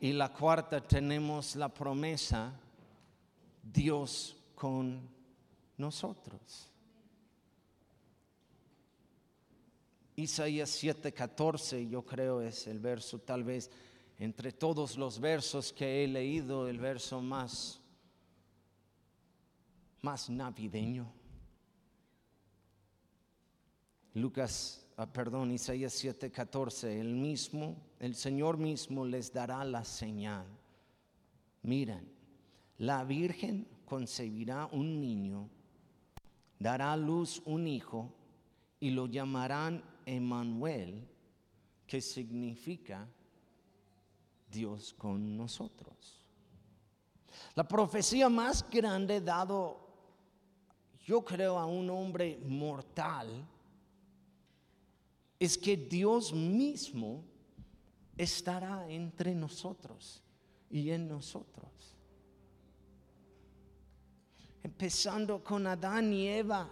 Y 0.00 0.14
la 0.14 0.32
cuarta 0.32 0.80
tenemos 0.80 1.56
la 1.56 1.68
promesa, 1.68 2.58
Dios 3.62 4.34
con 4.54 5.06
nosotros. 5.76 6.70
Isaías 10.16 10.82
7:14 10.82 11.86
yo 11.86 12.02
creo 12.02 12.40
es 12.40 12.66
el 12.66 12.78
verso 12.78 13.18
tal 13.18 13.44
vez 13.44 13.70
entre 14.18 14.52
todos 14.52 14.96
los 14.96 15.18
versos 15.18 15.72
que 15.72 16.04
he 16.04 16.08
leído 16.08 16.68
el 16.68 16.78
verso 16.78 17.20
más 17.20 17.80
más 20.00 20.28
navideño. 20.28 21.10
Lucas 24.12 24.84
Ah, 24.96 25.12
perdón, 25.12 25.50
Isaías 25.50 25.92
7:14, 25.92 27.00
el 27.00 27.14
mismo, 27.14 27.76
el 27.98 28.14
Señor 28.14 28.58
mismo 28.58 29.04
les 29.04 29.32
dará 29.32 29.64
la 29.64 29.84
señal. 29.84 30.46
Miren, 31.62 32.08
la 32.78 33.02
Virgen 33.02 33.66
concebirá 33.84 34.66
un 34.66 35.00
niño, 35.00 35.50
dará 36.60 36.92
a 36.92 36.96
luz 36.96 37.42
un 37.44 37.66
hijo 37.66 38.14
y 38.78 38.90
lo 38.90 39.06
llamarán 39.06 39.82
Emmanuel, 40.06 41.08
que 41.88 42.00
significa 42.00 43.08
Dios 44.54 44.94
con 44.94 45.36
nosotros. 45.36 46.22
La 47.54 47.66
profecía 47.66 48.28
más 48.28 48.64
grande 48.70 49.20
dado, 49.20 49.80
yo 51.04 51.24
creo, 51.24 51.58
a 51.58 51.66
un 51.66 51.90
hombre 51.90 52.38
mortal 52.46 53.46
es 55.38 55.58
que 55.58 55.76
Dios 55.76 56.32
mismo 56.32 57.24
estará 58.16 58.88
entre 58.88 59.34
nosotros 59.34 60.22
y 60.70 60.90
en 60.90 61.08
nosotros. 61.08 61.96
Empezando 64.62 65.42
con 65.42 65.66
Adán 65.66 66.12
y 66.12 66.28
Eva, 66.28 66.70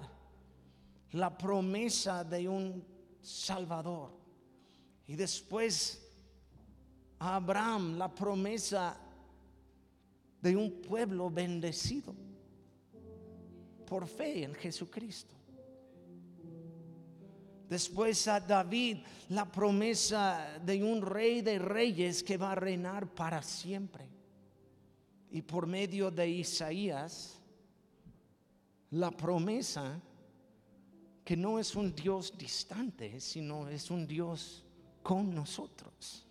la 1.11 1.37
promesa 1.37 2.25
de 2.25 2.49
un 2.49 2.85
Salvador. 3.21 4.13
Y 5.07 5.15
después 5.17 6.02
a 7.23 7.37
Abraham 7.37 7.97
la 7.99 8.13
promesa 8.13 8.97
de 10.41 10.57
un 10.57 10.83
pueblo 10.83 11.31
bendecido 11.31 12.13
por 13.87 14.09
fe 14.09 14.43
en 14.43 14.55
Jesucristo. 14.55 15.33
Después 17.69 18.27
a 18.27 18.41
David 18.41 18.99
la 19.29 19.51
promesa 19.51 20.59
de 20.65 20.83
un 20.83 21.01
rey 21.01 21.43
de 21.43 21.61
reyes 21.61 22.25
que 22.25 22.37
va 22.37 22.53
a 22.53 22.57
reinar 22.57 23.07
para 23.15 23.41
siempre. 23.41 24.05
Y 25.31 25.43
por 25.43 25.67
medio 25.67 26.11
de 26.11 26.29
Isaías, 26.29 27.41
la 28.91 29.13
promesa 29.13 30.01
que 31.25 31.37
no 31.37 31.61
es 31.61 31.77
un 31.77 31.95
Dios 31.95 32.37
distante, 32.37 33.21
sino 33.21 33.69
es 33.69 33.91
un 33.93 34.09
Dios 34.09 34.65
con 35.05 35.33
nosotros. 35.33 36.27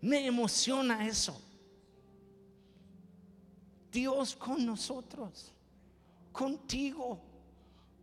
Me 0.00 0.26
emociona 0.26 1.06
eso. 1.06 1.40
Dios 3.90 4.36
con 4.36 4.64
nosotros 4.64 5.52
contigo, 6.38 7.20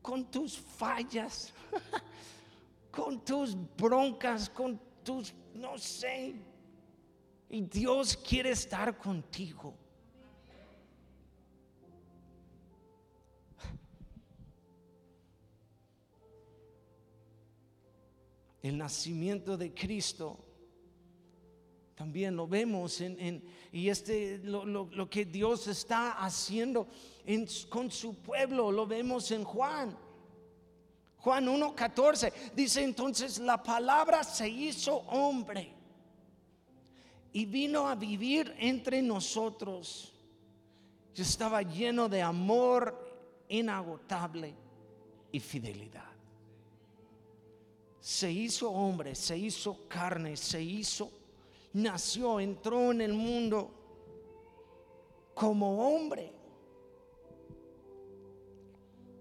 con 0.02 0.30
tus 0.30 0.58
fallas, 0.58 1.54
con 2.92 3.24
tus 3.24 3.56
broncas, 3.78 4.50
con 4.50 4.78
tus, 5.06 5.34
no 5.54 5.78
sé. 5.78 6.36
Y 7.50 7.62
Dios 7.62 8.18
quiere 8.18 8.50
estar 8.50 8.98
contigo. 8.98 9.74
El 18.66 18.80
nacimiento 18.80 19.58
de 19.58 19.76
Cristo 19.76 20.40
también 21.94 22.36
lo 22.36 22.48
vemos 22.48 23.00
en, 23.00 23.44
y 23.72 23.90
este 23.90 24.40
lo, 24.40 25.08
que 25.08 25.24
Dios 25.26 25.68
está 25.68 26.14
haciendo 26.14 26.88
con 27.70 27.92
su 27.92 28.16
pueblo 28.16 28.72
lo 28.72 28.88
vemos 28.88 29.30
en 29.30 29.44
Juan. 29.44 29.96
Juan 31.18 31.46
1:14 31.46 32.34
dice 32.56 32.84
entonces 32.84 33.38
la 33.38 33.62
palabra 33.62 34.24
se 34.24 34.50
hizo 34.50 34.96
hombre 34.96 35.72
y 37.34 37.46
vino 37.46 37.88
a 37.88 37.94
vivir 37.94 38.52
entre 38.58 39.00
nosotros. 39.04 40.12
Y 41.14 41.22
estaba 41.22 41.62
lleno 41.62 42.10
de 42.10 42.24
amor 42.24 43.46
inagotable 43.48 44.56
y 45.32 45.40
fidelidad. 45.40 46.15
Se 48.06 48.32
hizo 48.32 48.70
hombre, 48.70 49.16
se 49.16 49.36
hizo 49.36 49.88
carne, 49.88 50.38
se 50.38 50.62
hizo 50.62 51.10
nació, 51.74 52.40
entró 52.40 52.92
en 52.92 53.02
el 53.02 53.14
mundo 53.14 53.72
como 55.34 55.88
hombre. 55.88 56.32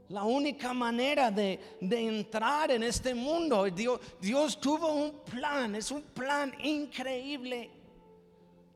La 0.09 0.25
única 0.25 0.75
manera 0.75 1.31
de, 1.31 1.59
entrar 1.81 2.73
en 2.73 2.83
este 2.83 3.15
mundo, 3.15 3.65
Dios, 3.65 4.01
Dios 4.21 4.61
tuvo 4.61 4.93
un 4.93 5.21
plan, 5.25 5.75
es 5.75 5.91
un 5.91 6.03
plan 6.03 6.55
increíble. 6.63 7.71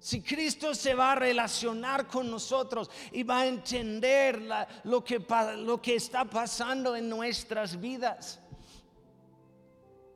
Si 0.00 0.22
Cristo 0.22 0.74
se 0.74 0.94
va 0.94 1.12
a 1.12 1.16
relacionar 1.16 2.06
con 2.06 2.30
nosotros 2.30 2.90
y 3.12 3.24
va 3.24 3.40
a 3.40 3.46
entender 3.46 4.40
lo, 4.84 5.04
que, 5.04 5.22
lo 5.58 5.82
que 5.82 5.96
está 5.96 6.24
pasando 6.24 6.96
en 6.96 7.10
nuestras 7.10 7.78
vidas, 7.78 8.40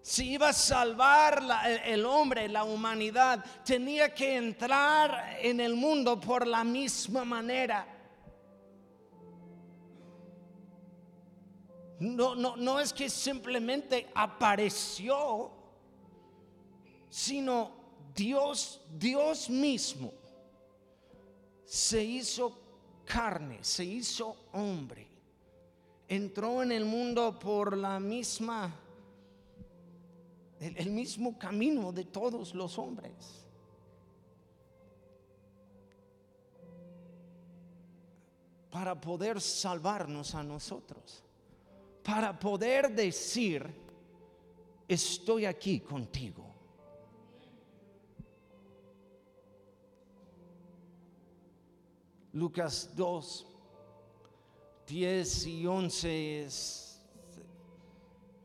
si 0.03 0.33
iba 0.33 0.49
a 0.49 0.53
salvar 0.53 1.41
el 1.85 2.05
hombre, 2.05 2.49
la 2.49 2.65
humanidad, 2.65 3.45
tenía 3.65 4.13
que 4.13 4.37
entrar 4.37 5.39
en 5.41 5.61
el 5.61 5.77
mundo 5.77 6.21
por 6.21 6.45
la 6.45 6.65
misma 6.65 7.25
manera. 7.25 7.87
No, 12.01 12.35
no, 12.35 12.57
no 12.57 12.81
es 12.81 12.93
que 12.93 13.09
simplemente 13.09 14.11
apareció, 14.13 15.53
sino 17.09 17.71
Dios, 18.13 18.81
Dios 18.91 19.49
mismo 19.49 20.13
se 21.65 22.03
hizo 22.03 22.59
carne, 23.05 23.61
se 23.63 23.85
hizo 23.85 24.35
hombre, 24.53 25.07
entró 26.09 26.61
en 26.65 26.73
el 26.73 26.85
mundo 26.85 27.39
por 27.39 27.77
la 27.77 28.01
misma 28.01 28.82
el, 30.63 30.91
mismo 30.91 31.37
camino 31.39 31.93
de 31.93 32.05
todos 32.05 32.55
los 32.55 32.79
hombres. 32.79 33.47
Para 38.71 38.99
poder 39.01 39.41
salvarnos 39.41 40.35
a 40.35 40.43
nosotros. 40.43 41.25
Para 42.03 42.39
poder 42.39 42.95
decir, 42.95 43.69
estoy 44.89 45.47
aquí 45.47 45.81
contigo. 45.81 46.53
Lucas 52.33 52.91
2, 52.97 53.47
10 54.87 55.47
y 55.47 55.67
11 55.67 56.45
es 56.45 56.92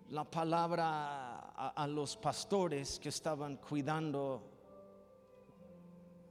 la 0.09 0.23
palabra 0.23 1.51
a, 1.55 1.87
los 1.87 2.15
pastores 2.15 2.99
que 2.99 3.09
estaban 3.09 3.57
cuidando 3.57 4.41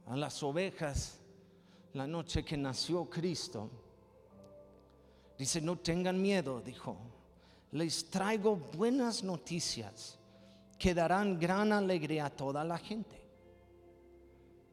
a 0.07 0.15
las 0.15 0.41
ovejas 0.41 1.19
la 1.93 2.07
noche 2.07 2.43
que 2.43 2.57
nació 2.57 3.09
Cristo. 3.09 3.69
Dice, 5.37 5.61
no 5.61 5.77
tengan 5.77 6.19
miedo, 6.19 6.61
dijo, 6.61 6.97
les 7.71 8.09
traigo 8.09 8.55
buenas 8.55 9.23
noticias 9.23 10.17
que 10.79 10.93
darán 10.93 11.39
gran 11.39 11.71
alegría 11.71 12.25
a 12.25 12.29
toda 12.29 12.63
la 12.63 12.77
gente. 12.77 13.23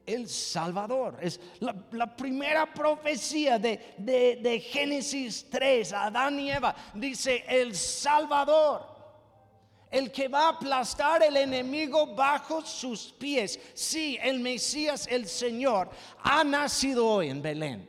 El 0.06 0.28
Salvador 0.28 1.18
es 1.20 1.40
la, 1.60 2.14
primera 2.16 2.72
profecía 2.72 3.58
de, 3.58 3.94
de, 3.98 4.36
de 4.36 4.60
Génesis 4.60 5.46
3, 5.50 5.92
Adán 5.94 6.38
y 6.40 6.50
Eva. 6.50 6.74
Dice, 6.94 7.44
el 7.48 7.74
Salvador 7.74 8.93
el 9.94 10.10
que 10.10 10.26
va 10.26 10.46
a 10.46 10.48
aplastar 10.48 11.22
el 11.22 11.36
enemigo 11.36 12.16
bajo 12.16 12.62
sus 12.62 13.12
pies. 13.12 13.60
Sí, 13.74 14.18
el 14.20 14.40
Mesías, 14.40 15.06
el 15.08 15.28
Señor, 15.28 15.88
ha 16.20 16.42
nacido 16.42 17.06
hoy 17.06 17.28
en 17.28 17.40
Belén. 17.40 17.88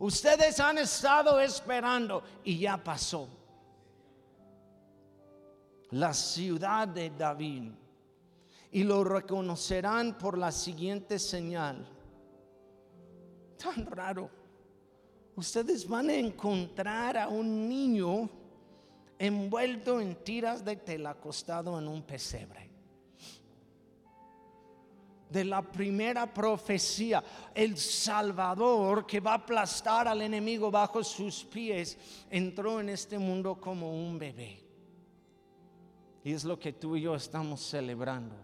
Ustedes 0.00 0.58
han 0.58 0.78
estado 0.78 1.38
esperando 1.38 2.24
y 2.42 2.58
ya 2.58 2.76
pasó. 2.76 3.28
La 5.90 6.12
ciudad 6.12 6.88
de 6.88 7.10
David. 7.10 7.70
Y 8.72 8.82
lo 8.82 9.04
reconocerán 9.04 10.18
por 10.18 10.36
la 10.36 10.50
siguiente 10.50 11.20
señal. 11.20 11.86
Tan 13.56 13.86
raro. 13.86 14.28
Ustedes 15.36 15.86
van 15.86 16.10
a 16.10 16.14
encontrar 16.14 17.16
a 17.16 17.28
un 17.28 17.68
niño 17.68 18.41
envuelto 19.22 20.00
en 20.00 20.16
tiras 20.16 20.64
de 20.64 20.74
tela 20.74 21.10
acostado 21.10 21.78
en 21.78 21.86
un 21.86 22.02
pesebre. 22.02 22.68
De 25.30 25.44
la 25.44 25.62
primera 25.62 26.26
profecía, 26.34 27.22
el 27.54 27.78
Salvador 27.78 29.06
que 29.06 29.20
va 29.20 29.30
a 29.30 29.36
aplastar 29.36 30.08
al 30.08 30.22
enemigo 30.22 30.72
bajo 30.72 31.04
sus 31.04 31.44
pies, 31.44 31.96
entró 32.30 32.80
en 32.80 32.88
este 32.88 33.16
mundo 33.16 33.60
como 33.60 33.94
un 33.94 34.18
bebé. 34.18 34.58
Y 36.24 36.32
es 36.32 36.42
lo 36.42 36.58
que 36.58 36.72
tú 36.72 36.96
y 36.96 37.02
yo 37.02 37.14
estamos 37.14 37.60
celebrando. 37.60 38.34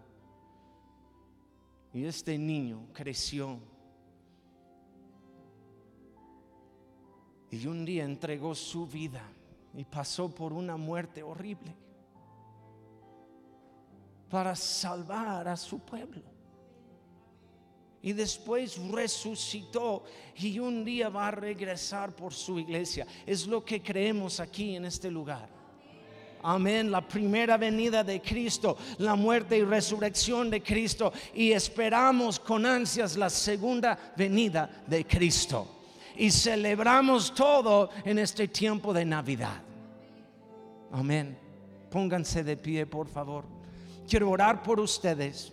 Y 1.93 2.05
este 2.05 2.39
niño 2.39 2.87
creció. 2.93 3.59
Y 7.51 7.67
un 7.67 7.85
día 7.85 8.05
entregó 8.05 8.55
su 8.55 8.87
vida 8.87 9.29
y 9.75 9.85
pasó 9.85 10.29
por 10.35 10.53
una 10.53 10.77
muerte 10.77 11.23
horrible 11.23 11.75
para 14.29 14.55
salvar 14.55 15.49
a 15.49 15.57
su 15.57 15.79
pueblo. 15.81 16.23
Y 18.01 18.13
después 18.13 18.79
resucitó 18.91 20.05
y 20.37 20.59
un 20.59 20.85
día 20.85 21.09
va 21.09 21.29
a 21.29 21.33
regresar 21.33 22.15
por 22.15 22.33
su 22.33 22.59
iglesia. 22.59 23.07
Es 23.27 23.47
lo 23.47 23.65
que 23.65 23.83
creemos 23.83 24.39
aquí 24.39 24.77
en 24.77 24.85
este 24.85 25.11
lugar. 25.11 25.49
Amén, 26.43 26.91
la 26.91 27.07
primera 27.07 27.57
venida 27.57 28.05
de 28.05 28.23
Cristo, 28.23 28.77
la 28.99 29.17
muerte 29.17 29.59
y 29.59 29.65
resurrección 29.65 30.49
de 30.49 30.63
Cristo. 30.63 31.13
Y 31.35 31.51
esperamos 31.51 32.39
con 32.39 32.65
ansias 32.65 33.17
la 33.17 33.29
segunda 33.29 34.13
venida 34.17 34.85
de 34.87 35.05
Cristo 35.05 35.78
y 36.19 36.31
celebramos 36.33 37.33
todo 37.33 37.91
en 38.05 38.19
este 38.19 38.49
tiempo 38.49 38.93
de 38.93 39.05
Navidad. 39.05 39.63
Amén. 40.91 41.39
Pónganse 41.91 42.43
de 42.43 42.57
pie, 42.57 42.87
por 42.87 43.07
favor. 43.09 43.45
Quiero 44.07 44.29
orar 44.31 44.63
por 44.63 44.81
ustedes 44.81 45.53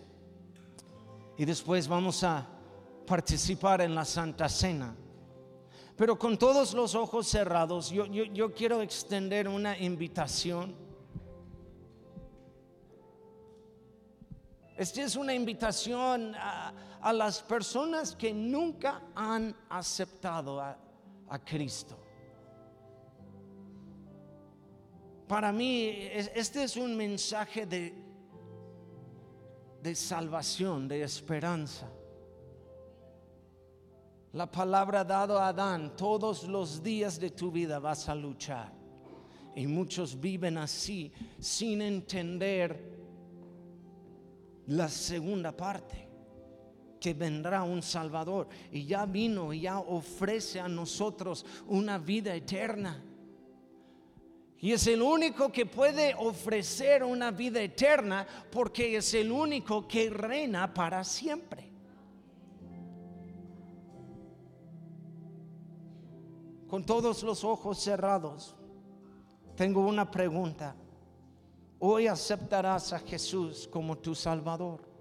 y 1.38 1.46
después 1.46 1.88
vamos 1.88 2.24
a 2.24 2.48
participar 3.06 3.82
en 3.82 3.94
la 3.94 4.04
Santa 4.06 4.50
Cena. 4.50 4.96
Pero 5.96 6.18
con 6.18 6.38
todos 6.38 6.74
los 6.74 6.96
ojos 6.96 7.28
cerrados, 7.28 7.92
yo, 7.92 8.54
quiero 8.54 8.82
extender 8.82 9.48
una 9.48 9.78
invitación. 9.78 10.76
Esta 14.78 15.04
es 15.04 15.16
una 15.16 15.34
invitación 15.34 16.36
a, 16.36 16.74
las 17.14 17.42
personas 17.42 18.16
que 18.16 18.34
nunca 18.34 19.02
han 19.16 19.56
aceptado 19.70 20.60
a, 20.60 20.78
Cristo. 21.44 21.98
Para 25.28 25.52
mí, 25.52 25.88
este 26.36 26.64
es 26.64 26.78
un 26.78 26.96
mensaje 26.96 27.66
de, 27.66 27.94
de 29.82 29.96
salvación, 29.96 30.88
de 30.88 31.04
esperanza. 31.04 31.90
La 34.34 34.52
palabra 34.52 35.04
dado 35.04 35.40
a 35.40 35.48
Adán, 35.48 35.96
todos 35.96 36.44
los 36.44 36.84
días 36.84 37.20
de 37.20 37.30
tu 37.30 37.50
vida 37.52 37.80
vas 37.80 38.10
a 38.10 38.16
luchar. 38.16 38.74
Y 39.56 39.68
muchos 39.68 40.20
viven 40.20 40.58
así 40.58 41.12
sin 41.40 41.82
entender 41.82 42.96
la 44.68 44.90
segunda 44.90 45.52
parte, 45.52 46.08
que 47.00 47.14
vendrá 47.14 47.64
un 47.64 47.82
Salvador. 47.82 48.48
Y 48.72 48.86
ya 48.86 49.06
vino 49.06 49.54
y 49.54 49.62
ya 49.62 49.80
ofrece 49.80 50.60
a 50.60 50.68
nosotros 50.68 51.46
una 51.68 51.98
vida 51.98 52.34
eterna. 52.36 53.04
Y 54.60 54.72
es 54.72 54.88
el 54.88 55.02
único 55.02 55.52
que 55.52 55.66
puede 55.66 56.16
ofrecer 56.16 57.04
una 57.04 57.30
vida 57.30 57.62
eterna 57.62 58.26
porque 58.52 58.98
es 58.98 59.14
el 59.14 59.32
único 59.32 59.88
que 59.88 60.10
reina 60.10 60.74
para 60.74 61.04
siempre. 61.04 61.70
Con 66.68 66.84
todos 66.84 67.22
los 67.22 67.44
ojos 67.44 67.80
cerrados, 67.80 68.56
tengo 69.56 69.86
una 69.86 70.10
pregunta. 70.10 70.76
Hoy 71.80 72.08
aceptarás 72.08 72.94
a 72.94 73.00
Jesús 73.00 73.68
como 73.72 73.98
tu 73.98 74.16
Salvador. 74.16 74.96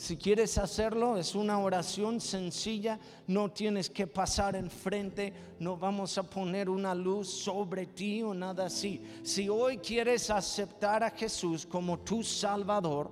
Si 0.00 0.16
quieres 0.16 0.56
hacerlo, 0.56 1.18
es 1.18 1.34
una 1.34 1.58
oración 1.58 2.22
sencilla, 2.22 2.98
no 3.26 3.50
tienes 3.50 3.90
que 3.90 4.06
pasar 4.06 4.56
enfrente, 4.56 5.30
no 5.58 5.76
vamos 5.76 6.16
a 6.16 6.22
poner 6.22 6.70
una 6.70 6.94
luz 6.94 7.28
sobre 7.28 7.84
ti 7.84 8.22
o 8.22 8.32
nada 8.32 8.64
así. 8.64 9.02
Si 9.22 9.50
hoy 9.50 9.76
quieres 9.76 10.30
aceptar 10.30 11.04
a 11.04 11.10
Jesús 11.10 11.66
como 11.66 11.98
tu 11.98 12.22
Salvador, 12.22 13.10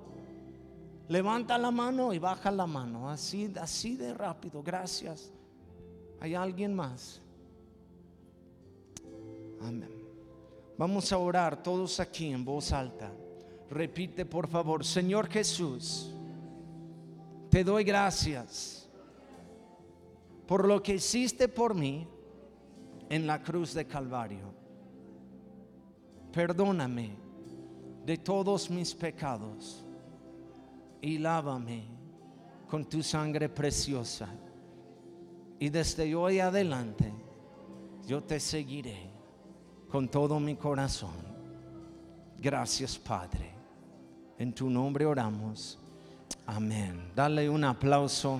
levanta 1.09 1.59
la 1.59 1.69
mano 1.69 2.11
y 2.11 2.17
baja 2.17 2.49
la 2.49 2.65
mano, 2.65 3.07
así, 3.07 3.53
así 3.61 3.95
de 3.95 4.11
rápido, 4.15 4.63
gracias. 4.63 5.31
¿Hay 6.19 6.33
alguien 6.33 6.73
más? 6.73 7.21
Amén. 9.61 9.98
Vamos 10.79 11.11
a 11.11 11.17
orar 11.17 11.61
todos 11.61 11.99
aquí 11.99 12.31
en 12.31 12.45
voz 12.45 12.71
alta. 12.71 13.11
Repite 13.69 14.25
por 14.25 14.47
favor, 14.47 14.85
Señor 14.85 15.27
Jesús 15.27 16.15
te 17.49 17.63
doy 17.63 17.83
gracias 17.83 18.87
por 20.47 20.65
lo 20.65 20.81
que 20.81 20.95
hiciste 20.95 21.49
por 21.49 21.75
mí 21.75 22.07
en 23.09 23.27
la 23.27 23.41
cruz 23.43 23.73
de 23.73 23.85
Calvario. 23.85 24.53
Perdóname 26.31 27.17
de 28.05 28.17
todos 28.17 28.69
mis 28.69 28.93
pecados 28.95 29.83
y 31.01 31.17
lávame 31.17 31.83
con 32.69 32.85
tu 32.85 33.03
sangre 33.03 33.49
preciosa. 33.49 34.29
Y 35.59 35.67
desde 35.67 36.15
hoy 36.15 36.39
adelante 36.39 37.11
yo 38.07 38.23
te 38.23 38.39
seguiré 38.39 39.08
con 39.89 40.07
todo 40.07 40.39
mi 40.39 40.55
corazón. 40.55 41.29
Gracias 42.37 42.97
Padre. 42.97 43.51
En 44.37 44.53
tu 44.53 44.69
nombre 44.69 45.05
oramos. 45.05 45.77
Amén. 46.45 47.11
Dale 47.15 47.49
un 47.49 47.63
aplauso 47.63 48.39